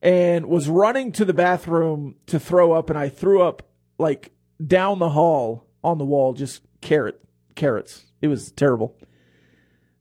and 0.01 0.45
was 0.45 0.69
running 0.69 1.11
to 1.13 1.25
the 1.25 1.33
bathroom 1.33 2.15
to 2.27 2.39
throw 2.39 2.71
up, 2.71 2.89
and 2.89 2.97
I 2.97 3.09
threw 3.09 3.41
up 3.41 3.63
like 3.97 4.31
down 4.65 4.99
the 4.99 5.09
hall 5.09 5.65
on 5.83 5.97
the 5.97 6.05
wall, 6.05 6.33
just 6.33 6.61
carrot 6.81 7.21
carrots. 7.55 8.05
It 8.21 8.27
was 8.27 8.51
terrible. 8.51 8.95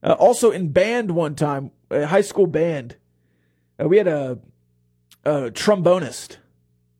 Uh, 0.01 0.13
also 0.13 0.51
in 0.51 0.69
band 0.69 1.11
one 1.11 1.35
time, 1.35 1.71
a 1.91 2.05
high 2.05 2.21
school 2.21 2.47
band, 2.47 2.95
uh, 3.81 3.87
we 3.87 3.97
had 3.97 4.07
a, 4.07 4.39
a 5.25 5.51
trombonist 5.51 6.37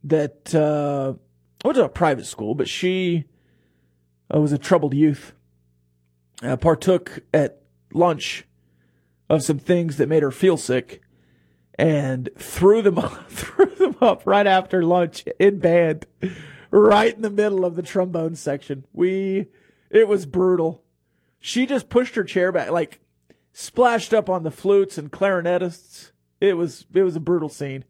that 0.03 0.53
uh, 0.53 1.13
went 1.63 1.75
to 1.75 1.83
a 1.83 1.89
private 1.89 2.25
school, 2.25 2.55
but 2.55 2.67
she 2.67 3.25
uh, 4.33 4.39
was 4.39 4.51
a 4.51 4.57
troubled 4.57 4.93
youth. 4.93 5.33
Uh, 6.41 6.55
partook 6.55 7.19
at 7.33 7.61
lunch 7.93 8.45
of 9.29 9.43
some 9.43 9.59
things 9.59 9.97
that 9.97 10.07
made 10.07 10.23
her 10.23 10.31
feel 10.31 10.55
sick, 10.55 11.01
and 11.77 12.29
threw 12.37 12.81
them 12.81 12.95
threw 13.29 13.73
them 13.75 13.95
up 14.01 14.23
right 14.25 14.47
after 14.47 14.83
lunch 14.83 15.25
in 15.37 15.59
band, 15.59 16.05
right 16.71 17.13
in 17.15 17.21
the 17.21 17.29
middle 17.29 17.65
of 17.65 17.75
the 17.75 17.81
trombone 17.81 18.35
section. 18.35 18.85
We 18.93 19.47
it 19.89 20.07
was 20.07 20.25
brutal. 20.25 20.83
She 21.39 21.65
just 21.65 21.89
pushed 21.89 22.15
her 22.15 22.23
chair 22.23 22.51
back, 22.51 22.69
like 22.71 22.99
splashed 23.53 24.13
up 24.13 24.29
on 24.29 24.43
the 24.43 24.51
flutes 24.51 24.97
and 24.97 25.11
clarinetists. 25.11 26.11
It 26.41 26.55
was 26.57 26.85
it 26.93 27.03
was 27.03 27.15
a 27.15 27.19
brutal 27.21 27.49
scene. 27.49 27.85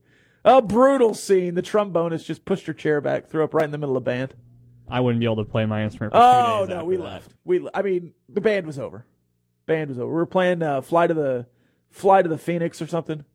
A 0.45 0.61
brutal 0.61 1.13
scene. 1.13 1.55
The 1.55 1.61
trombonist 1.61 2.25
just 2.25 2.45
pushed 2.45 2.65
her 2.67 2.73
chair 2.73 3.01
back, 3.01 3.27
threw 3.27 3.43
up 3.43 3.53
right 3.53 3.65
in 3.65 3.71
the 3.71 3.77
middle 3.77 3.97
of 3.97 4.03
the 4.03 4.09
band. 4.09 4.33
I 4.87 5.01
wouldn't 5.01 5.19
be 5.19 5.25
able 5.25 5.35
to 5.37 5.43
play 5.45 5.65
my 5.65 5.83
instrument. 5.83 6.13
For 6.13 6.19
Oh 6.19 6.65
no, 6.67 6.83
we 6.85 6.95
that. 6.97 7.03
left. 7.03 7.33
We 7.43 7.67
I 7.73 7.81
mean 7.81 8.13
the 8.27 8.41
band 8.41 8.65
was 8.65 8.79
over. 8.79 9.05
Band 9.65 9.89
was 9.89 9.99
over. 9.99 10.07
We 10.09 10.15
were 10.15 10.25
playing 10.25 10.63
uh, 10.63 10.81
Fly 10.81 11.07
to 11.07 11.13
the 11.13 11.45
Fly 11.91 12.21
to 12.21 12.29
the 12.29 12.37
Phoenix 12.37 12.81
or 12.81 12.87
something. 12.87 13.25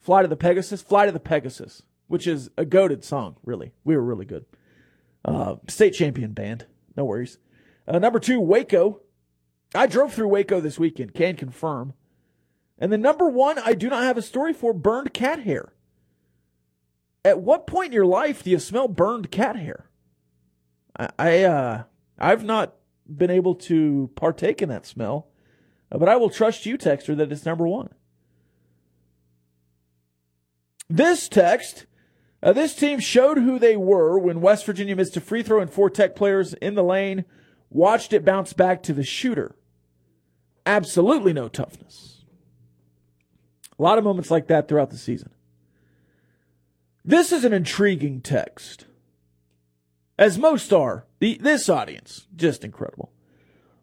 Fly 0.00 0.22
to 0.22 0.28
the 0.28 0.36
Pegasus. 0.36 0.82
Fly 0.82 1.06
to 1.06 1.12
the 1.12 1.20
Pegasus, 1.20 1.82
which 2.08 2.26
is 2.26 2.50
a 2.56 2.64
goaded 2.64 3.04
song. 3.04 3.36
Really, 3.44 3.72
we 3.84 3.96
were 3.96 4.02
really 4.02 4.26
good. 4.26 4.44
Uh, 5.24 5.56
state 5.68 5.92
champion 5.92 6.32
band. 6.32 6.66
No 6.96 7.04
worries. 7.04 7.38
Uh, 7.86 7.98
number 7.98 8.18
two, 8.18 8.40
Waco. 8.40 9.00
I 9.74 9.86
drove 9.86 10.14
through 10.14 10.28
Waco 10.28 10.60
this 10.60 10.78
weekend. 10.78 11.14
Can 11.14 11.36
confirm. 11.36 11.94
And 12.78 12.92
the 12.92 12.98
number 12.98 13.28
one, 13.28 13.58
I 13.58 13.74
do 13.74 13.88
not 13.88 14.02
have 14.04 14.16
a 14.16 14.22
story 14.22 14.52
for 14.52 14.72
burned 14.72 15.14
cat 15.14 15.40
hair. 15.40 15.72
At 17.24 17.40
what 17.40 17.66
point 17.66 17.86
in 17.86 17.92
your 17.92 18.06
life 18.06 18.42
do 18.42 18.50
you 18.50 18.58
smell 18.58 18.88
burned 18.88 19.30
cat 19.30 19.56
hair? 19.56 19.88
I, 20.98 21.08
I 21.18 21.42
uh, 21.44 21.82
I've 22.18 22.44
not 22.44 22.76
been 23.06 23.30
able 23.30 23.54
to 23.54 24.10
partake 24.14 24.62
in 24.62 24.68
that 24.68 24.86
smell, 24.86 25.28
uh, 25.90 25.98
but 25.98 26.08
I 26.08 26.16
will 26.16 26.30
trust 26.30 26.66
you, 26.66 26.76
Texter, 26.76 27.16
that 27.16 27.32
it's 27.32 27.46
number 27.46 27.66
one. 27.66 27.88
This 30.88 31.28
text, 31.28 31.86
uh, 32.44 32.52
this 32.52 32.74
team 32.74 33.00
showed 33.00 33.38
who 33.38 33.58
they 33.58 33.76
were 33.76 34.18
when 34.18 34.42
West 34.42 34.66
Virginia 34.66 34.94
missed 34.94 35.16
a 35.16 35.20
free 35.20 35.42
throw 35.42 35.60
and 35.60 35.70
four 35.70 35.88
Tech 35.88 36.14
players 36.14 36.52
in 36.54 36.74
the 36.74 36.84
lane 36.84 37.24
watched 37.70 38.12
it 38.12 38.24
bounce 38.24 38.52
back 38.52 38.82
to 38.82 38.92
the 38.92 39.02
shooter. 39.02 39.56
Absolutely 40.66 41.32
no 41.32 41.48
toughness. 41.48 42.24
A 43.78 43.82
lot 43.82 43.98
of 43.98 44.04
moments 44.04 44.30
like 44.30 44.46
that 44.48 44.68
throughout 44.68 44.90
the 44.90 44.98
season. 44.98 45.30
This 47.04 47.32
is 47.32 47.44
an 47.44 47.52
intriguing 47.52 48.20
text 48.20 48.86
as 50.18 50.38
most 50.38 50.72
are. 50.72 51.06
The, 51.18 51.38
this 51.38 51.68
audience, 51.68 52.26
just 52.36 52.62
incredible. 52.62 53.10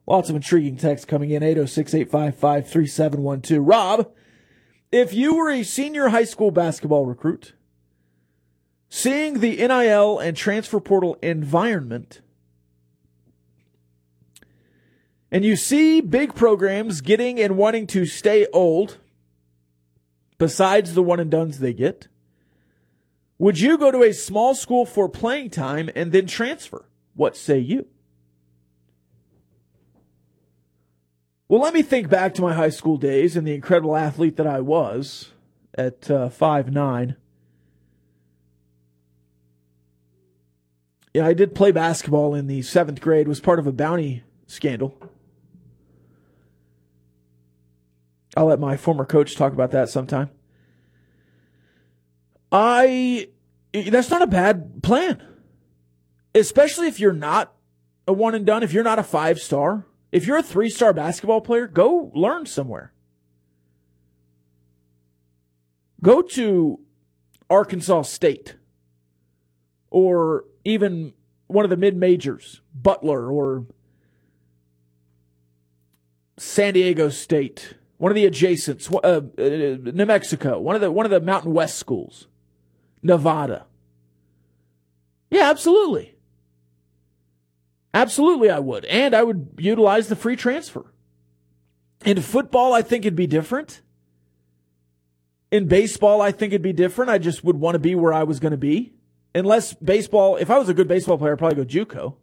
Lots 0.08 0.30
of 0.30 0.36
intriguing 0.36 0.78
text 0.78 1.08
coming 1.08 1.32
in 1.32 1.43
806 1.43 1.93
855 1.93 2.69
3712. 2.69 3.67
Rob, 3.67 4.12
if 4.91 5.13
you 5.13 5.36
were 5.36 5.50
a 5.50 5.63
senior 5.63 6.10
high 6.10 6.24
school 6.24 6.52
basketball 6.52 7.06
recruit, 7.06 7.54
seeing 8.93 9.39
the 9.39 9.56
NIL 9.56 10.19
and 10.19 10.36
transfer 10.36 10.82
portal 10.82 11.17
environment, 11.21 12.19
and 15.32 15.45
you 15.45 15.56
see 15.56 16.01
big 16.01 16.36
programs 16.36 16.99
getting 16.99 17.39
and 17.39 17.56
wanting 17.56 17.88
to 17.88 18.06
stay 18.06 18.45
old, 18.51 18.97
besides 20.38 20.93
the 20.93 21.01
one 21.01 21.21
and 21.21 21.32
dones 21.32 21.60
they 21.60 21.73
get, 21.73 22.10
would 23.39 23.62
you 23.62 23.77
go 23.77 23.91
to 23.91 24.04
a 24.04 24.13
small 24.13 24.54
school 24.54 24.86
for 24.86 25.08
playing 25.08 25.51
time 25.51 25.89
and 25.95 26.12
then 26.12 26.27
transfer? 26.27 26.86
What 27.15 27.38
say 27.38 27.60
you? 27.60 27.88
Well, 31.47 31.62
let 31.62 31.73
me 31.73 31.82
think 31.82 32.10
back 32.10 32.34
to 32.36 32.41
my 32.41 32.54
high 32.54 32.69
school 32.69 32.97
days 32.97 33.38
and 33.38 33.47
the 33.47 33.54
incredible 33.54 33.95
athlete 33.95 34.36
that 34.36 34.47
I 34.47 34.60
was 34.60 35.32
at 35.75 36.12
uh, 36.12 36.27
five 36.27 36.71
nine. 36.73 37.15
Yeah, 41.13 41.26
I 41.26 41.34
did 41.34 41.56
play 41.56 41.71
basketball 41.71 42.34
in 42.34 42.47
the 42.47 42.62
seventh 42.62 43.02
grade. 43.02 43.28
Was 43.28 43.39
part 43.39 43.60
of 43.60 43.67
a 43.67 43.71
bounty 43.71 44.24
scandal. 44.47 44.97
I'll 48.36 48.45
let 48.45 48.60
my 48.60 48.78
former 48.78 49.06
coach 49.06 49.36
talk 49.36 49.52
about 49.52 49.71
that 49.71 49.89
sometime. 49.89 50.30
I 52.52 53.28
that's 53.74 54.10
not 54.10 54.21
a 54.21 54.28
bad 54.28 54.82
plan. 54.84 55.21
Especially 56.34 56.88
if 56.88 57.00
you're 57.00 57.12
not 57.12 57.54
a 58.08 58.13
one 58.13 58.36
and 58.36 58.45
done, 58.45 58.63
if 58.63 58.71
you're 58.71 58.84
not 58.84 59.00
a 59.00 59.04
five 59.04 59.39
star, 59.39 59.86
if 60.13 60.26
you're 60.26 60.38
a 60.38 60.43
three 60.43 60.69
star 60.69 60.93
basketball 60.93 61.41
player, 61.41 61.67
go 61.67 62.12
learn 62.15 62.45
somewhere. 62.45 62.93
Go 66.02 66.21
to 66.21 66.80
Arkansas 67.50 68.04
State 68.04 68.56
or 69.89 70.45
even 70.63 71.13
one 71.47 71.65
of 71.65 71.69
the 71.69 71.78
mid 71.78 71.95
majors, 71.95 72.62
Butler 72.74 73.32
or 73.32 73.65
San 76.38 76.74
Diego 76.74 77.10
State, 77.10 77.76
one 77.97 78.12
of 78.12 78.15
the 78.15 78.30
adjacents, 78.30 78.91
uh, 78.91 78.97
uh, 79.08 79.91
New 79.93 80.06
Mexico, 80.06 80.60
one 80.60 80.76
of 80.76 80.82
the 80.82 80.91
one 80.91 81.06
of 81.06 81.12
the 81.12 81.21
Mountain 81.21 81.54
West 81.54 81.78
schools, 81.78 82.28
Nevada. 83.04 83.65
Yeah, 85.30 85.50
absolutely. 85.50 86.15
Absolutely, 87.93 88.50
I 88.50 88.60
would. 88.60 88.86
And 88.86 89.13
I 89.13 89.24
would 89.24 89.56
utilize 89.58 90.08
the 90.08 90.15
free 90.15 90.36
transfer. 90.36 90.93
In 92.06 92.21
football, 92.21 92.74
I 92.74 92.82
think 92.82 93.06
it'd 93.06 93.15
be 93.15 93.28
different. 93.28 93.82
In 95.52 95.67
baseball, 95.67 96.21
I 96.21 96.32
think 96.32 96.54
it'd 96.54 96.62
be 96.62 96.74
different. 96.74 97.12
I 97.12 97.17
just 97.17 97.43
would 97.43 97.58
want 97.58 97.76
to 97.76 97.80
be 97.80 97.93
where 97.93 98.13
I 98.13 98.24
was 98.24 98.39
going 98.39 98.52
to 98.52 98.58
be. 98.58 98.93
Unless 99.34 99.76
baseball, 99.76 100.36
if 100.36 100.50
I 100.50 100.58
was 100.58 100.67
a 100.70 100.74
good 100.74 100.88
baseball 100.88 101.17
player, 101.17 101.34
I'd 101.34 101.39
probably 101.39 101.63
go 101.63 101.86
Juco. 101.86 102.15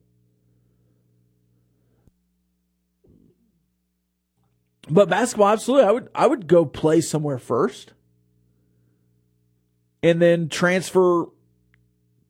But 4.91 5.09
basketball, 5.09 5.49
absolutely, 5.49 5.87
I 5.87 5.93
would 5.93 6.09
I 6.15 6.27
would 6.27 6.47
go 6.47 6.65
play 6.65 7.01
somewhere 7.01 7.39
first, 7.39 7.93
and 10.03 10.21
then 10.21 10.49
transfer 10.49 11.27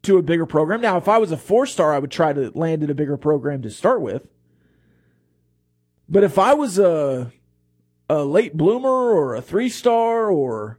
to 0.02 0.16
a 0.16 0.22
bigger 0.22 0.46
program. 0.46 0.80
Now, 0.80 0.96
if 0.96 1.08
I 1.08 1.18
was 1.18 1.30
a 1.32 1.36
four 1.36 1.66
star, 1.66 1.94
I 1.94 1.98
would 1.98 2.10
try 2.10 2.32
to 2.32 2.50
land 2.54 2.82
in 2.82 2.90
a 2.90 2.94
bigger 2.94 3.16
program 3.16 3.62
to 3.62 3.70
start 3.70 4.00
with. 4.00 4.26
But 6.08 6.24
if 6.24 6.38
I 6.38 6.54
was 6.54 6.78
a 6.78 7.32
a 8.10 8.24
late 8.24 8.56
bloomer 8.56 8.88
or 8.88 9.34
a 9.34 9.42
three 9.42 9.68
star 9.68 10.30
or 10.30 10.78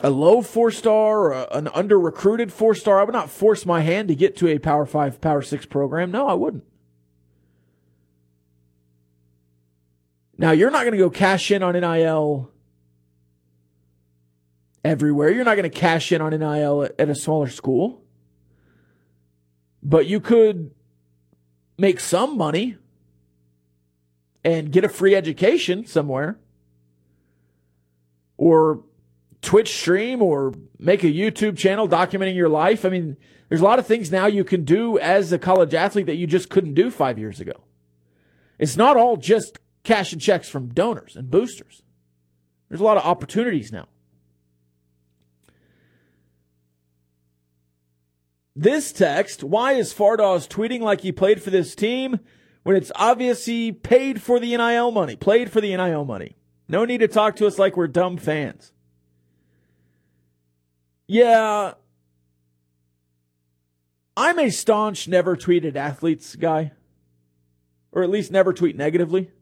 a 0.00 0.10
low 0.10 0.42
four 0.42 0.70
star 0.70 1.32
or 1.32 1.46
an 1.52 1.68
under 1.68 1.98
recruited 1.98 2.52
four 2.52 2.74
star, 2.74 3.00
I 3.00 3.04
would 3.04 3.12
not 3.12 3.30
force 3.30 3.66
my 3.66 3.80
hand 3.80 4.08
to 4.08 4.14
get 4.14 4.36
to 4.38 4.48
a 4.48 4.58
Power 4.58 4.86
Five, 4.86 5.20
Power 5.20 5.42
Six 5.42 5.66
program. 5.66 6.10
No, 6.10 6.26
I 6.26 6.34
wouldn't. 6.34 6.64
Now, 10.38 10.52
you're 10.52 10.70
not 10.70 10.80
going 10.80 10.92
to 10.92 10.98
go 10.98 11.10
cash 11.10 11.50
in 11.50 11.62
on 11.62 11.74
NIL 11.74 12.50
everywhere. 14.82 15.30
You're 15.30 15.44
not 15.44 15.56
going 15.56 15.70
to 15.70 15.78
cash 15.78 16.12
in 16.12 16.22
on 16.22 16.30
NIL 16.30 16.84
at, 16.84 16.98
at 16.98 17.10
a 17.10 17.14
smaller 17.14 17.48
school. 17.48 18.02
But 19.82 20.06
you 20.06 20.18
could 20.18 20.70
make 21.76 22.00
some 22.00 22.38
money 22.38 22.76
and 24.42 24.72
get 24.72 24.84
a 24.84 24.88
free 24.88 25.14
education 25.14 25.84
somewhere. 25.84 26.38
Or 28.38 28.84
Twitch 29.42 29.74
stream 29.74 30.22
or 30.22 30.54
make 30.78 31.02
a 31.02 31.08
YouTube 31.08 31.56
channel 31.56 31.88
documenting 31.88 32.36
your 32.36 32.48
life. 32.48 32.84
I 32.84 32.90
mean, 32.90 33.16
there's 33.48 33.60
a 33.60 33.64
lot 33.64 33.78
of 33.78 33.86
things 33.86 34.10
now 34.10 34.26
you 34.26 34.44
can 34.44 34.64
do 34.64 34.98
as 34.98 35.32
a 35.32 35.38
college 35.38 35.74
athlete 35.74 36.06
that 36.06 36.16
you 36.16 36.26
just 36.26 36.50
couldn't 36.50 36.74
do 36.74 36.90
five 36.90 37.18
years 37.18 37.40
ago. 37.40 37.52
It's 38.58 38.76
not 38.76 38.96
all 38.96 39.16
just 39.16 39.58
cash 39.82 40.12
and 40.12 40.20
checks 40.20 40.48
from 40.48 40.68
donors 40.68 41.16
and 41.16 41.30
boosters. 41.30 41.82
There's 42.68 42.80
a 42.80 42.84
lot 42.84 42.98
of 42.98 43.04
opportunities 43.04 43.72
now. 43.72 43.88
This 48.54 48.92
text, 48.92 49.42
why 49.42 49.72
is 49.72 49.94
Fardaws 49.94 50.46
tweeting 50.46 50.80
like 50.80 51.00
he 51.00 51.12
played 51.12 51.42
for 51.42 51.50
this 51.50 51.74
team 51.74 52.20
when 52.62 52.76
it's 52.76 52.92
obvious 52.94 53.46
he 53.46 53.72
paid 53.72 54.20
for 54.20 54.38
the 54.38 54.54
NIL 54.56 54.90
money, 54.90 55.16
played 55.16 55.50
for 55.50 55.60
the 55.60 55.74
NIL 55.74 56.04
money? 56.04 56.36
No 56.68 56.84
need 56.84 56.98
to 56.98 57.08
talk 57.08 57.36
to 57.36 57.46
us 57.46 57.58
like 57.58 57.76
we're 57.76 57.88
dumb 57.88 58.18
fans. 58.18 58.72
Yeah, 61.12 61.74
I'm 64.16 64.38
a 64.38 64.48
staunch 64.48 65.08
never 65.08 65.36
tweeted 65.36 65.74
athletes 65.74 66.36
guy, 66.36 66.70
or 67.90 68.04
at 68.04 68.10
least 68.10 68.30
never 68.30 68.52
tweet 68.52 68.76
negatively. 68.76 69.32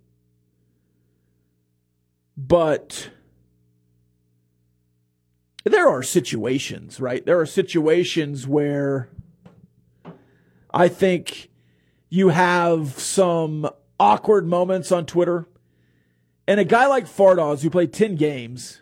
But 2.38 3.10
there 5.64 5.86
are 5.86 6.02
situations, 6.02 7.00
right? 7.00 7.26
There 7.26 7.38
are 7.38 7.44
situations 7.44 8.46
where 8.46 9.10
I 10.72 10.88
think 10.88 11.50
you 12.08 12.30
have 12.30 12.98
some 12.98 13.68
awkward 14.00 14.46
moments 14.46 14.90
on 14.90 15.04
Twitter. 15.04 15.46
And 16.46 16.58
a 16.58 16.64
guy 16.64 16.86
like 16.86 17.04
Fardaws, 17.04 17.60
who 17.60 17.68
played 17.68 17.92
10 17.92 18.16
games 18.16 18.80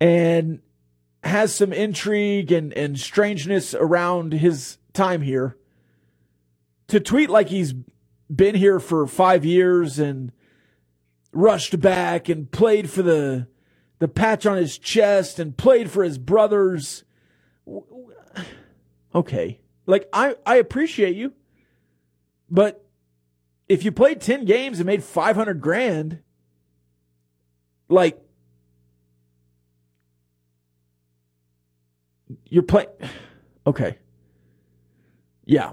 and 0.00 0.60
has 1.26 1.54
some 1.54 1.72
intrigue 1.72 2.52
and, 2.52 2.72
and 2.74 2.98
strangeness 2.98 3.74
around 3.74 4.32
his 4.32 4.78
time 4.92 5.22
here, 5.22 5.56
to 6.88 7.00
tweet 7.00 7.30
like 7.30 7.48
he's 7.48 7.74
been 8.34 8.54
here 8.54 8.80
for 8.80 9.06
five 9.06 9.44
years 9.44 9.98
and 9.98 10.32
rushed 11.32 11.78
back 11.80 12.28
and 12.28 12.50
played 12.50 12.90
for 12.90 13.02
the 13.02 13.46
the 13.98 14.08
patch 14.08 14.44
on 14.44 14.56
his 14.56 14.76
chest 14.78 15.38
and 15.38 15.56
played 15.56 15.90
for 15.90 16.04
his 16.04 16.18
brothers. 16.18 17.04
Okay. 19.14 19.60
Like 19.86 20.08
I 20.12 20.36
I 20.44 20.56
appreciate 20.56 21.16
you. 21.16 21.32
But 22.50 22.84
if 23.68 23.84
you 23.84 23.90
played 23.90 24.20
10 24.20 24.44
games 24.44 24.78
and 24.78 24.86
made 24.86 25.02
500 25.02 25.60
grand 25.60 26.20
like 27.88 28.20
you're 32.56 32.62
playing 32.62 32.88
okay. 33.66 33.98
Yeah. 35.44 35.72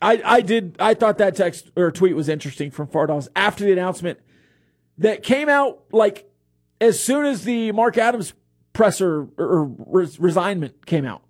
I, 0.00 0.22
I 0.24 0.40
did 0.40 0.76
I 0.80 0.94
thought 0.94 1.18
that 1.18 1.36
text 1.36 1.70
or 1.76 1.90
tweet 1.92 2.16
was 2.16 2.30
interesting 2.30 2.70
from 2.70 2.86
Fardaws 2.86 3.28
after 3.36 3.64
the 3.64 3.72
announcement 3.72 4.18
that 4.96 5.22
came 5.22 5.50
out 5.50 5.82
like 5.92 6.26
as 6.80 6.98
soon 7.02 7.26
as 7.26 7.44
the 7.44 7.70
Mark 7.72 7.98
Adams 7.98 8.32
presser 8.72 9.28
or 9.36 9.64
res- 9.64 10.18
resignment 10.18 10.86
came 10.86 11.04
out. 11.04 11.22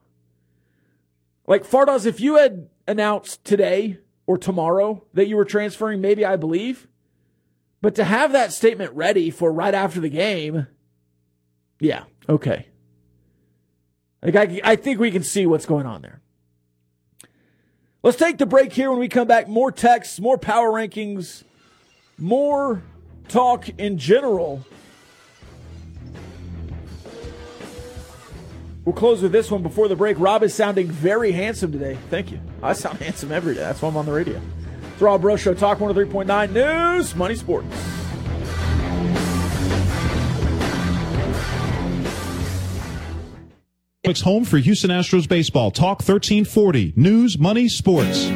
Like 1.48 1.66
Fardaws, 1.66 2.06
if 2.06 2.20
you 2.20 2.36
had 2.36 2.68
announced 2.86 3.44
today 3.44 3.98
or 4.28 4.38
tomorrow 4.38 5.04
that 5.14 5.26
you 5.26 5.36
were 5.36 5.44
transferring, 5.44 6.00
maybe 6.00 6.24
I 6.24 6.36
believe. 6.36 6.86
But 7.80 7.96
to 7.96 8.04
have 8.04 8.30
that 8.30 8.52
statement 8.52 8.92
ready 8.92 9.30
for 9.30 9.52
right 9.52 9.74
after 9.74 9.98
the 9.98 10.08
game, 10.08 10.68
yeah, 11.80 12.04
okay. 12.28 12.68
Like 14.22 14.36
I, 14.36 14.60
I 14.62 14.76
think 14.76 15.00
we 15.00 15.10
can 15.10 15.22
see 15.22 15.46
what's 15.46 15.66
going 15.66 15.86
on 15.86 16.02
there. 16.02 16.20
Let's 18.02 18.16
take 18.16 18.38
the 18.38 18.46
break 18.46 18.72
here. 18.72 18.90
When 18.90 18.98
we 18.98 19.08
come 19.08 19.28
back, 19.28 19.48
more 19.48 19.70
texts, 19.70 20.20
more 20.20 20.38
power 20.38 20.70
rankings, 20.70 21.44
more 22.18 22.82
talk 23.28 23.68
in 23.78 23.98
general. 23.98 24.64
We'll 28.84 28.94
close 28.94 29.22
with 29.22 29.30
this 29.30 29.50
one 29.50 29.62
before 29.62 29.86
the 29.86 29.94
break. 29.94 30.18
Rob 30.18 30.42
is 30.42 30.52
sounding 30.52 30.88
very 30.88 31.30
handsome 31.30 31.70
today. 31.70 31.96
Thank 32.10 32.32
you. 32.32 32.40
I 32.62 32.72
sound 32.72 32.98
handsome 32.98 33.30
every 33.30 33.54
day. 33.54 33.60
That's 33.60 33.80
why 33.80 33.88
I'm 33.88 33.96
on 33.96 34.06
the 34.06 34.12
radio. 34.12 34.40
It's 34.92 35.00
Rob 35.00 35.20
Breaux 35.20 35.36
Show, 35.36 35.54
Talk 35.54 35.78
103.9 35.78 36.52
News, 36.52 37.14
Money 37.14 37.36
Sports. 37.36 38.01
Home 44.04 44.44
for 44.44 44.58
Houston 44.58 44.90
Astros 44.90 45.28
baseball. 45.28 45.70
Talk 45.70 45.98
1340. 46.00 46.94
News, 46.96 47.38
money, 47.38 47.68
sports. 47.68 48.26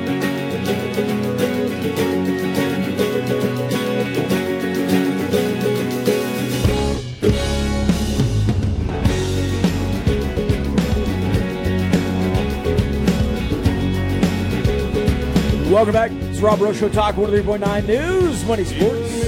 Welcome 15.69 15.93
back. 15.93 16.12
It's 16.12 16.39
Rob 16.39 16.61
Breaux 16.61 16.73
Show 16.73 16.89
Talk 16.89 17.17
103.9 17.17 17.87
News, 17.89 18.45
Money 18.45 18.62
Sports. 18.62 19.26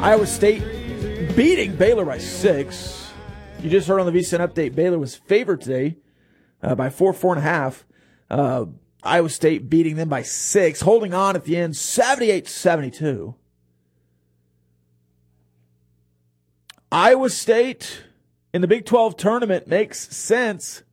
Iowa 0.00 0.28
State 0.28 0.62
beating 1.34 1.74
Baylor 1.74 2.04
by 2.04 2.18
six. 2.18 3.10
You 3.60 3.68
just 3.68 3.88
heard 3.88 3.98
on 3.98 4.06
the 4.06 4.12
VCN 4.12 4.46
update, 4.46 4.76
Baylor 4.76 4.96
was 4.96 5.16
favored 5.16 5.60
today 5.60 5.96
uh, 6.62 6.76
by 6.76 6.88
four, 6.88 7.12
four 7.12 7.34
and 7.34 7.44
a 7.44 7.48
half. 7.48 7.84
Uh, 8.30 8.66
Iowa 9.02 9.28
State 9.28 9.68
beating 9.68 9.96
them 9.96 10.08
by 10.08 10.22
six, 10.22 10.82
holding 10.82 11.14
on 11.14 11.34
at 11.34 11.44
the 11.44 11.56
end, 11.56 11.76
78 11.76 12.46
72. 12.46 13.34
Iowa 16.92 17.28
State 17.28 18.04
in 18.54 18.60
the 18.60 18.68
Big 18.68 18.86
12 18.86 19.16
tournament 19.16 19.66
makes 19.66 20.16
sense. 20.16 20.84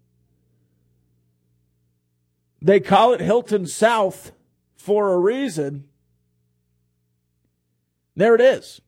They 2.60 2.80
call 2.80 3.14
it 3.14 3.22
Hilton 3.22 3.68
South 3.68 4.32
for 4.76 5.14
a 5.14 5.20
reason. 5.20 5.88
There 8.16 8.34
it 8.34 8.42
is. 8.42 8.82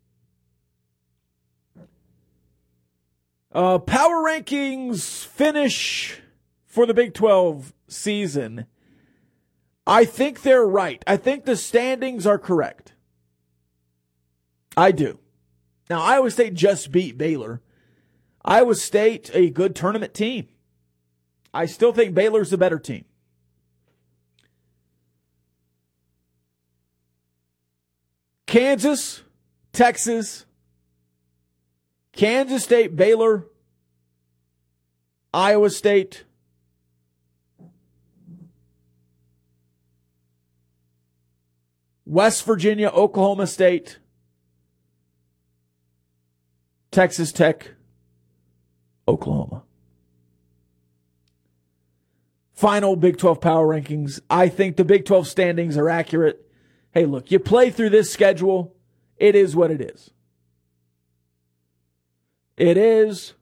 Uh, 3.57 3.79
power 3.79 4.17
rankings 4.17 5.25
finish 5.25 6.21
for 6.67 6.85
the 6.85 6.93
Big 6.93 7.15
12 7.15 7.73
season. 7.87 8.67
I 9.87 10.05
think 10.05 10.43
they're 10.43 10.63
right. 10.63 11.03
I 11.07 11.17
think 11.17 11.45
the 11.45 11.55
standings 11.55 12.27
are 12.27 12.37
correct. 12.37 12.93
I 14.77 14.91
do. 14.91 15.17
Now, 15.89 16.03
Iowa 16.03 16.29
State 16.29 16.53
just 16.53 16.91
beat 16.91 17.17
Baylor. 17.17 17.63
Iowa 18.45 18.75
State, 18.75 19.31
a 19.33 19.49
good 19.49 19.75
tournament 19.75 20.13
team. 20.13 20.49
I 21.51 21.65
still 21.65 21.91
think 21.91 22.13
Baylor's 22.13 22.51
the 22.51 22.59
better 22.59 22.77
team. 22.77 23.05
Kansas, 28.45 29.23
Texas, 29.73 30.45
Kansas 32.17 32.63
State, 32.63 32.95
Baylor, 32.95 33.45
Iowa 35.31 35.69
State, 35.69 36.23
West 42.05 42.43
Virginia, 42.43 42.89
Oklahoma 42.89 43.45
State, 43.45 43.99
Texas 46.89 47.31
Tech, 47.31 47.75
Oklahoma. 49.07 49.61
Final 52.53 52.95
Big 52.95 53.19
12 53.19 53.39
power 53.39 53.67
rankings. 53.67 54.19
I 54.27 54.49
think 54.49 54.75
the 54.77 54.83
Big 54.83 55.05
12 55.05 55.27
standings 55.27 55.77
are 55.77 55.87
accurate. 55.87 56.49
Hey, 56.89 57.05
look, 57.05 57.29
you 57.29 57.37
play 57.37 57.69
through 57.69 57.91
this 57.91 58.11
schedule, 58.11 58.75
it 59.17 59.35
is 59.35 59.55
what 59.55 59.69
it 59.69 59.81
is. 59.81 60.09
It 62.57 62.75
is 62.77 63.33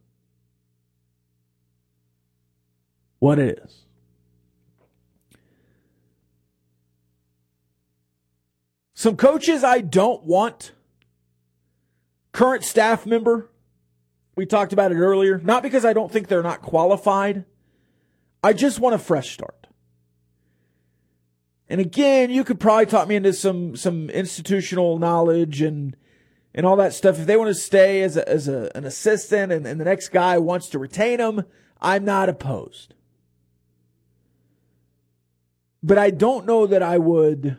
what 3.19 3.39
it 3.39 3.59
is. 3.63 3.85
Some 8.93 9.15
coaches 9.15 9.63
I 9.63 9.81
don't 9.81 10.23
want. 10.23 10.73
Current 12.31 12.63
staff 12.63 13.05
member. 13.05 13.49
We 14.35 14.45
talked 14.45 14.73
about 14.73 14.91
it 14.91 14.95
earlier. 14.95 15.37
Not 15.37 15.63
because 15.63 15.85
I 15.85 15.93
don't 15.93 16.11
think 16.11 16.27
they're 16.27 16.43
not 16.43 16.61
qualified. 16.61 17.45
I 18.43 18.53
just 18.53 18.79
want 18.79 18.95
a 18.95 18.99
fresh 18.99 19.31
start. 19.31 19.67
And 21.69 21.81
again, 21.81 22.29
you 22.29 22.43
could 22.43 22.59
probably 22.59 22.85
talk 22.85 23.07
me 23.07 23.15
into 23.15 23.33
some 23.33 23.75
some 23.75 24.09
institutional 24.09 24.99
knowledge 24.99 25.61
and 25.61 25.95
and 26.55 26.65
all 26.65 26.77
that 26.77 26.93
stuff. 26.93 27.19
If 27.19 27.27
they 27.27 27.37
want 27.37 27.49
to 27.49 27.53
stay 27.53 28.01
as 28.01 28.17
a, 28.17 28.27
as 28.27 28.47
a, 28.47 28.71
an 28.73 28.85
assistant 28.85 29.51
and, 29.51 29.67
and 29.67 29.79
the 29.79 29.85
next 29.85 30.09
guy 30.09 30.39
wants 30.39 30.69
to 30.69 30.79
retain 30.79 31.17
them, 31.17 31.43
I'm 31.81 32.05
not 32.05 32.29
opposed. 32.29 32.95
But 35.83 35.99
I 35.99 36.09
don't 36.09 36.47
know 36.47 36.65
that 36.65 36.81
I 36.81 36.97
would 36.97 37.57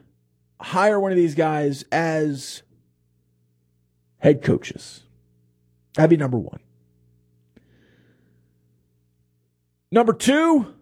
hire 0.60 0.98
one 0.98 1.12
of 1.12 1.16
these 1.16 1.34
guys 1.34 1.84
as 1.92 2.62
head 4.18 4.42
coaches. 4.42 5.02
That'd 5.94 6.10
be 6.10 6.16
number 6.16 6.38
one. 6.38 6.60
Number 9.92 10.14
two, 10.14 10.74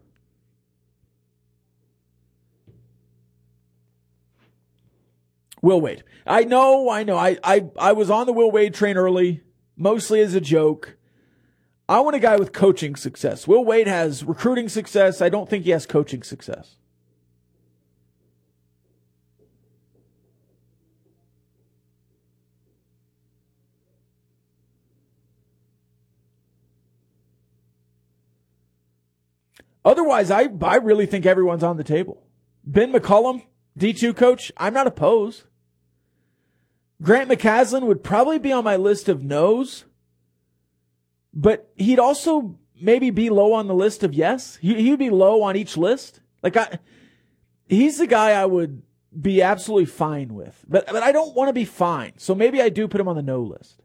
Will 5.64 5.80
Wade. 5.80 6.04
I 6.26 6.44
know, 6.44 6.90
I 6.90 7.04
know. 7.04 7.16
I, 7.16 7.38
I, 7.42 7.70
I 7.78 7.92
was 7.92 8.10
on 8.10 8.26
the 8.26 8.34
Will 8.34 8.50
Wade 8.50 8.74
train 8.74 8.98
early, 8.98 9.40
mostly 9.78 10.20
as 10.20 10.34
a 10.34 10.40
joke. 10.40 10.98
I 11.88 12.00
want 12.00 12.14
a 12.14 12.18
guy 12.18 12.36
with 12.36 12.52
coaching 12.52 12.96
success. 12.96 13.48
Will 13.48 13.64
Wade 13.64 13.86
has 13.86 14.24
recruiting 14.24 14.68
success. 14.68 15.22
I 15.22 15.30
don't 15.30 15.48
think 15.48 15.64
he 15.64 15.70
has 15.70 15.86
coaching 15.86 16.22
success. 16.22 16.76
Otherwise, 29.82 30.30
I, 30.30 30.48
I 30.60 30.76
really 30.76 31.06
think 31.06 31.24
everyone's 31.24 31.62
on 31.62 31.78
the 31.78 31.84
table. 31.84 32.22
Ben 32.66 32.92
McCollum, 32.92 33.44
D2 33.78 34.14
coach, 34.14 34.52
I'm 34.58 34.74
not 34.74 34.86
opposed. 34.86 35.44
Grant 37.02 37.30
McCasland 37.30 37.82
would 37.82 38.02
probably 38.02 38.38
be 38.38 38.52
on 38.52 38.64
my 38.64 38.76
list 38.76 39.08
of 39.08 39.22
no's, 39.22 39.84
but 41.32 41.70
he'd 41.76 41.98
also 41.98 42.58
maybe 42.80 43.10
be 43.10 43.30
low 43.30 43.52
on 43.52 43.66
the 43.66 43.74
list 43.74 44.02
of 44.02 44.14
yes. 44.14 44.56
He, 44.56 44.74
he'd 44.82 44.98
be 44.98 45.10
low 45.10 45.42
on 45.42 45.56
each 45.56 45.76
list. 45.76 46.20
Like 46.42 46.56
I, 46.56 46.78
he's 47.68 47.98
the 47.98 48.06
guy 48.06 48.30
I 48.30 48.46
would 48.46 48.82
be 49.18 49.42
absolutely 49.42 49.86
fine 49.86 50.34
with, 50.34 50.64
but, 50.68 50.86
but 50.86 51.02
I 51.02 51.12
don't 51.12 51.34
want 51.34 51.48
to 51.48 51.52
be 51.52 51.64
fine. 51.64 52.12
So 52.16 52.34
maybe 52.34 52.60
I 52.60 52.68
do 52.68 52.88
put 52.88 53.00
him 53.00 53.08
on 53.08 53.16
the 53.16 53.22
no 53.22 53.42
list. 53.42 53.80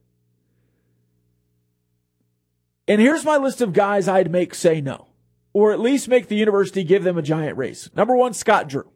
And 2.88 2.99
here's 2.99 3.24
my 3.24 3.38
list 3.38 3.62
of 3.62 3.74
guys 3.74 4.07
I'd 4.07 4.32
make 4.32 4.55
say 4.55 4.82
no, 4.82 5.10
or 5.53 5.72
at 5.72 5.80
least 5.80 6.07
make 6.07 6.28
the 6.28 6.36
university 6.36 6.84
give 6.84 7.03
them 7.03 7.18
a 7.18 7.22
giant 7.22 7.57
race. 7.57 7.89
Number 7.95 8.16
one, 8.16 8.34
Scott 8.34 8.68
Drew. 8.68 8.89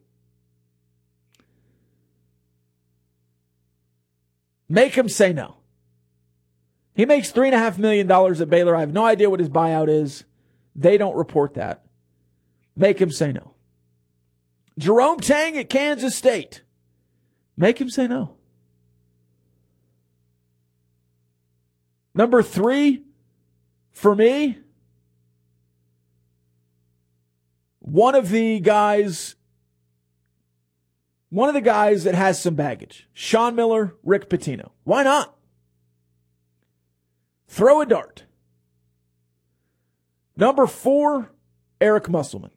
Make 4.68 4.94
him 4.94 5.08
say 5.08 5.32
no. 5.32 5.56
He 6.94 7.06
makes 7.06 7.30
three 7.30 7.48
and 7.48 7.54
a 7.54 7.58
half 7.58 7.78
million 7.78 8.06
dollars 8.06 8.40
at 8.40 8.48
Baylor. 8.48 8.76
I 8.76 8.80
have 8.80 8.92
no 8.92 9.04
idea 9.04 9.28
what 9.28 9.40
his 9.40 9.48
buyout 9.48 9.88
is. 9.88 10.24
They 10.76 10.96
don't 10.96 11.16
report 11.16 11.54
that. 11.54 11.84
Make 12.76 13.00
him 13.00 13.10
say 13.10 13.32
no. 13.32 13.54
Jerome 14.78 15.20
Tang 15.20 15.56
at 15.56 15.68
Kansas 15.68 16.16
State. 16.16 16.62
Make 17.56 17.80
him 17.80 17.88
say 17.88 18.06
no. 18.06 18.36
Number 22.14 22.42
three, 22.42 23.02
for 23.92 24.14
me, 24.14 24.58
one 27.80 28.14
of 28.14 28.30
the 28.30 28.60
guys 28.60 29.34
one 31.34 31.48
of 31.48 31.54
the 31.54 31.60
guys 31.60 32.04
that 32.04 32.14
has 32.14 32.40
some 32.40 32.54
baggage. 32.54 33.08
Sean 33.12 33.56
Miller, 33.56 33.96
Rick 34.04 34.30
Pitino. 34.30 34.70
Why 34.84 35.02
not? 35.02 35.36
Throw 37.48 37.80
a 37.80 37.86
dart. 37.86 38.22
Number 40.36 40.68
four, 40.68 41.32
Eric 41.80 42.08
Musselman. 42.08 42.52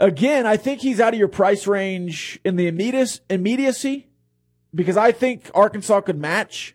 Again, 0.00 0.44
I 0.44 0.56
think 0.56 0.80
he's 0.80 0.98
out 0.98 1.12
of 1.12 1.18
your 1.20 1.28
price 1.28 1.68
range 1.68 2.40
in 2.44 2.56
the 2.56 2.66
immediacy 2.66 4.08
because 4.74 4.96
I 4.96 5.12
think 5.12 5.48
Arkansas 5.54 6.00
could 6.00 6.18
match. 6.18 6.74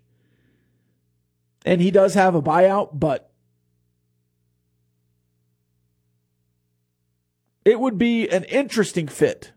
And 1.65 1.81
he 1.81 1.91
does 1.91 2.13
have 2.13 2.35
a 2.35 2.41
buyout, 2.41 2.91
but 2.93 3.33
it 7.65 7.81
would 7.81 7.97
be 7.97 8.29
an 8.29 8.45
interesting 8.45 9.09
fit 9.09 9.51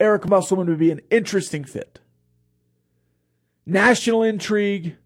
Eric 0.00 0.28
Musselman 0.28 0.68
would 0.68 0.78
be 0.78 0.90
an 0.90 1.00
interesting 1.10 1.64
fit. 1.64 2.00
National 3.66 4.22
intrigue. 4.22 4.96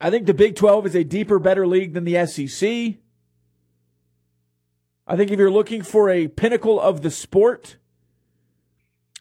I 0.00 0.10
think 0.10 0.26
the 0.26 0.34
Big 0.34 0.56
12 0.56 0.86
is 0.86 0.94
a 0.94 1.04
deeper, 1.04 1.38
better 1.38 1.66
league 1.66 1.94
than 1.94 2.04
the 2.04 2.26
SEC. 2.26 2.96
I 5.06 5.16
think 5.16 5.30
if 5.30 5.38
you're 5.38 5.50
looking 5.50 5.82
for 5.82 6.10
a 6.10 6.28
pinnacle 6.28 6.80
of 6.80 7.02
the 7.02 7.10
sport, 7.10 7.76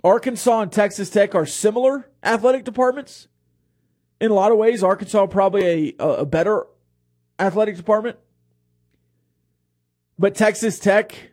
Arkansas 0.04 0.62
and 0.62 0.72
Texas 0.72 1.10
Tech 1.10 1.36
are 1.36 1.46
similar 1.46 2.10
athletic 2.24 2.64
departments. 2.64 3.28
In 4.20 4.32
a 4.32 4.36
lot 4.36 4.52
of 4.52 4.58
ways, 4.58 4.84
Arkansas 4.84 5.26
probably 5.28 5.96
a, 6.00 6.04
a 6.04 6.26
better 6.26 6.66
athletic 7.40 7.76
department. 7.76 8.18
But 10.20 10.36
Texas 10.36 10.78
Tech 10.78 11.31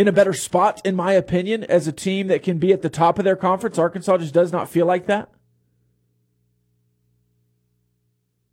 in 0.00 0.08
a 0.08 0.12
better 0.12 0.32
spot, 0.32 0.80
in 0.82 0.96
my 0.96 1.12
opinion, 1.12 1.62
as 1.64 1.86
a 1.86 1.92
team 1.92 2.28
that 2.28 2.42
can 2.42 2.56
be 2.56 2.72
at 2.72 2.80
the 2.80 2.88
top 2.88 3.18
of 3.18 3.24
their 3.26 3.36
conference. 3.36 3.76
Arkansas 3.76 4.16
just 4.16 4.32
does 4.32 4.50
not 4.50 4.66
feel 4.66 4.86
like 4.86 5.04
that. 5.04 5.28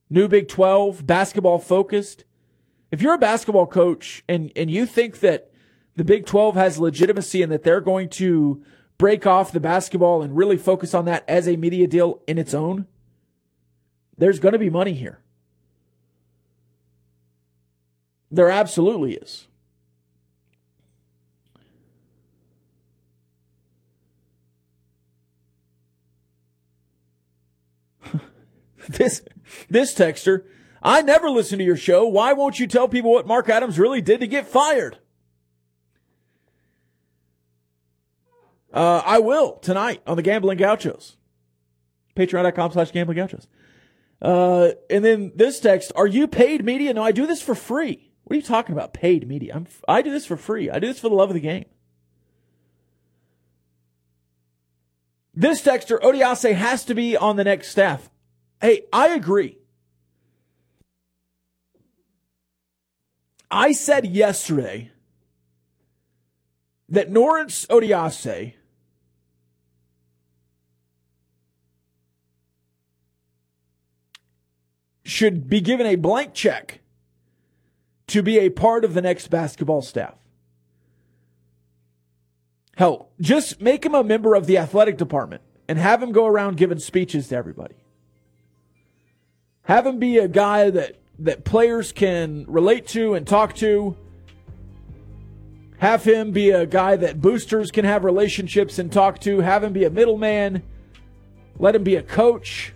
New 0.10 0.28
Big 0.28 0.50
12, 0.50 1.08
basketball 1.08 1.58
focused. 1.58 2.26
If 2.92 3.02
you're 3.02 3.14
a 3.14 3.18
basketball 3.18 3.66
coach 3.66 4.26
and, 4.28 4.52
and 4.58 4.70
you 4.70 4.86
think 4.86 5.22
that 5.22 5.50
the 5.96 6.04
Big 6.04 6.26
12 6.26 6.56
has 6.56 6.80
legitimacy 6.80 7.42
and 7.42 7.50
that 7.54 7.64
they're 7.64 7.80
going 7.80 8.10
to 8.10 8.62
break 8.98 9.26
off 9.26 9.54
the 9.54 9.62
basketball 9.62 10.22
and 10.22 10.36
really 10.36 10.58
focus 10.58 10.94
on 10.94 11.06
that 11.06 11.24
as 11.30 11.48
a 11.48 11.56
media 11.56 11.88
deal 11.88 12.22
in 12.28 12.38
its 12.38 12.54
own, 12.54 12.88
there's 14.18 14.42
going 14.42 14.52
to 14.52 14.60
be 14.60 14.70
money 14.70 14.96
here. 14.96 15.22
There 18.30 18.50
absolutely 18.50 19.14
is. 19.14 19.48
This 28.88 29.22
this 29.70 29.94
texter, 29.96 30.44
I 30.82 31.02
never 31.02 31.30
listen 31.30 31.60
to 31.60 31.66
your 31.66 31.78
show. 31.78 32.08
Why 32.08 32.34
won't 32.34 32.60
you 32.60 32.68
tell 32.68 32.88
people 32.88 33.12
what 33.12 33.28
Mark 33.28 33.50
Adams 33.50 33.80
really 33.80 34.02
did 34.02 34.20
to 34.20 34.28
get 34.28 34.48
fired? 34.48 35.00
Uh, 38.74 39.02
I 39.06 39.20
will 39.20 39.54
tonight 39.58 40.02
on 40.06 40.18
the 40.18 40.22
Gambling 40.22 40.58
Gauchos. 40.58 41.18
Patreon.com 42.16 42.72
slash 42.72 42.92
Gambling 42.92 43.18
Gauchos. 43.18 43.48
Uh, 44.22 44.72
and 44.90 45.06
then 45.06 45.32
this 45.36 45.60
text, 45.60 45.92
are 45.96 46.08
you 46.08 46.28
paid 46.28 46.66
media? 46.66 46.94
No, 46.94 47.04
I 47.04 47.12
do 47.12 47.28
this 47.28 47.42
for 47.42 47.56
free. 47.56 48.12
What 48.24 48.34
are 48.34 48.38
you 48.38 48.44
talking 48.44 48.74
about? 48.74 48.94
Paid 48.94 49.28
media. 49.28 49.54
I'm, 49.56 49.68
I 49.88 50.02
do 50.02 50.12
this 50.12 50.26
for 50.26 50.38
free. 50.38 50.70
I 50.70 50.80
do 50.80 50.88
this 50.88 51.00
for 51.00 51.10
the 51.10 51.16
love 51.16 51.30
of 51.30 51.34
the 51.34 51.40
game. 51.40 51.66
This 55.34 55.62
texter, 55.62 56.00
Odiase, 56.02 56.54
has 56.56 56.84
to 56.86 56.96
be 56.96 57.16
on 57.16 57.36
the 57.36 57.44
next 57.44 57.70
staff. 57.70 58.10
Hey, 58.62 58.84
I 58.92 59.10
agree. 59.10 59.58
I 63.50 63.72
said 63.72 64.06
yesterday 64.08 64.92
that 66.90 67.10
Norense 67.10 67.66
Odiase 67.68 68.54
should 75.06 75.50
be 75.50 75.62
given 75.62 75.86
a 75.86 75.96
blank 75.96 76.34
check 76.34 76.82
to 78.08 78.22
be 78.22 78.40
a 78.40 78.50
part 78.50 78.84
of 78.84 78.94
the 78.94 79.02
next 79.02 79.30
basketball 79.30 79.82
staff. 79.82 80.16
Hell, 82.76 83.10
just 83.20 83.62
make 83.62 83.86
him 83.86 83.96
a 83.96 84.04
member 84.04 84.36
of 84.36 84.46
the 84.46 84.58
athletic 84.58 84.98
department 84.98 85.42
and 85.68 85.78
have 85.80 86.04
him 86.04 86.12
go 86.12 86.26
around 86.28 86.58
giving 86.58 86.80
speeches 86.80 87.30
to 87.30 87.36
everybody. 87.36 87.76
Have 89.68 89.86
him 89.86 90.00
be 90.00 90.20
a 90.20 90.30
guy 90.30 90.70
that, 90.70 90.96
that 91.20 91.44
players 91.44 91.92
can 91.92 92.46
relate 92.48 92.88
to 92.88 93.16
and 93.16 93.28
talk 93.28 93.54
to. 93.56 93.98
Have 95.80 96.06
him 96.06 96.32
be 96.32 96.52
a 96.52 96.66
guy 96.66 96.96
that 96.96 97.20
boosters 97.20 97.70
can 97.70 97.84
have 97.84 98.06
relationships 98.06 98.80
and 98.80 98.90
talk 98.90 99.20
to. 99.20 99.42
Have 99.42 99.66
him 99.66 99.74
be 99.74 99.84
a 99.84 99.90
middleman. 99.90 100.64
Let 101.60 101.76
him 101.76 101.84
be 101.84 101.98
a 101.98 102.02
coach. 102.02 102.74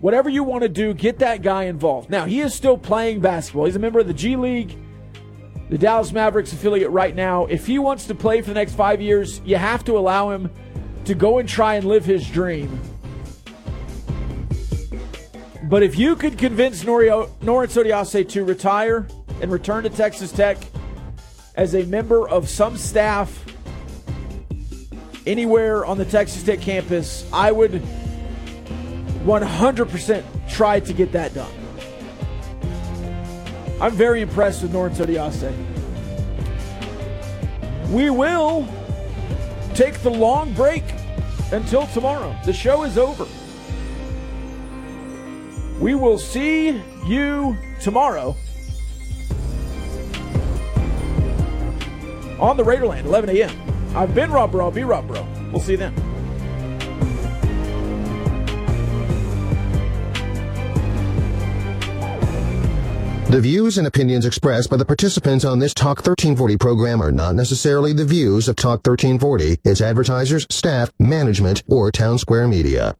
Whatever 0.00 0.28
you 0.28 0.42
want 0.42 0.64
to 0.64 0.68
do, 0.68 0.92
get 0.92 1.20
that 1.20 1.40
guy 1.40 1.64
involved. 1.64 2.10
Now, 2.10 2.24
he 2.24 2.40
is 2.40 2.52
still 2.52 2.76
playing 2.76 3.20
basketball. 3.20 3.66
He's 3.66 3.76
a 3.76 3.78
member 3.78 4.00
of 4.00 4.08
the 4.08 4.12
G 4.12 4.34
League, 4.34 4.76
the 5.70 5.78
Dallas 5.78 6.10
Mavericks 6.10 6.52
affiliate 6.52 6.90
right 6.90 7.14
now. 7.14 7.46
If 7.46 7.64
he 7.64 7.78
wants 7.78 8.06
to 8.08 8.14
play 8.16 8.42
for 8.42 8.48
the 8.48 8.54
next 8.54 8.74
five 8.74 9.00
years, 9.00 9.40
you 9.44 9.54
have 9.54 9.84
to 9.84 9.96
allow 9.96 10.30
him 10.30 10.50
to 11.04 11.14
go 11.14 11.38
and 11.38 11.48
try 11.48 11.76
and 11.76 11.86
live 11.86 12.04
his 12.04 12.28
dream. 12.28 12.80
But 15.68 15.82
if 15.82 15.98
you 15.98 16.14
could 16.14 16.36
convince 16.36 16.84
Norio, 16.84 17.30
Norense 17.40 17.82
Odiase 17.82 18.28
to 18.30 18.44
retire 18.44 19.08
and 19.40 19.50
return 19.50 19.84
to 19.84 19.90
Texas 19.90 20.30
Tech 20.30 20.58
as 21.54 21.74
a 21.74 21.84
member 21.84 22.28
of 22.28 22.50
some 22.50 22.76
staff 22.76 23.44
anywhere 25.26 25.86
on 25.86 25.96
the 25.96 26.04
Texas 26.04 26.42
Tech 26.42 26.60
campus, 26.60 27.26
I 27.32 27.50
would 27.50 27.82
100% 29.24 30.24
try 30.50 30.80
to 30.80 30.92
get 30.92 31.12
that 31.12 31.32
done. 31.32 31.52
I'm 33.80 33.92
very 33.92 34.20
impressed 34.20 34.62
with 34.62 34.72
Norense 34.72 34.96
Odiase. 34.96 35.50
We 37.90 38.10
will 38.10 38.68
take 39.74 39.94
the 40.02 40.10
long 40.10 40.52
break 40.52 40.84
until 41.52 41.86
tomorrow. 41.86 42.36
The 42.44 42.52
show 42.52 42.82
is 42.82 42.98
over. 42.98 43.26
We 45.80 45.94
will 45.94 46.18
see 46.18 46.80
you 47.06 47.56
tomorrow 47.80 48.36
on 52.38 52.56
the 52.56 52.64
Raiderland, 52.64 53.04
11 53.04 53.30
a.m. 53.30 53.96
I've 53.96 54.14
been 54.14 54.30
Rob 54.30 54.52
Breaux. 54.52 54.66
I'll 54.66 54.70
be 54.70 54.84
Rob 54.84 55.06
Breaux. 55.06 55.26
We'll 55.52 55.60
see 55.60 55.72
you 55.72 55.78
then. 55.78 55.94
The 63.30 63.40
views 63.40 63.78
and 63.78 63.86
opinions 63.88 64.26
expressed 64.26 64.70
by 64.70 64.76
the 64.76 64.84
participants 64.84 65.44
on 65.44 65.58
this 65.58 65.74
Talk 65.74 65.98
1340 65.98 66.56
program 66.56 67.02
are 67.02 67.10
not 67.10 67.34
necessarily 67.34 67.92
the 67.92 68.04
views 68.04 68.46
of 68.46 68.54
Talk 68.54 68.86
1340, 68.86 69.58
its 69.64 69.80
advertisers, 69.80 70.46
staff, 70.50 70.92
management, 71.00 71.64
or 71.66 71.90
Town 71.90 72.16
Square 72.18 72.46
Media. 72.46 72.94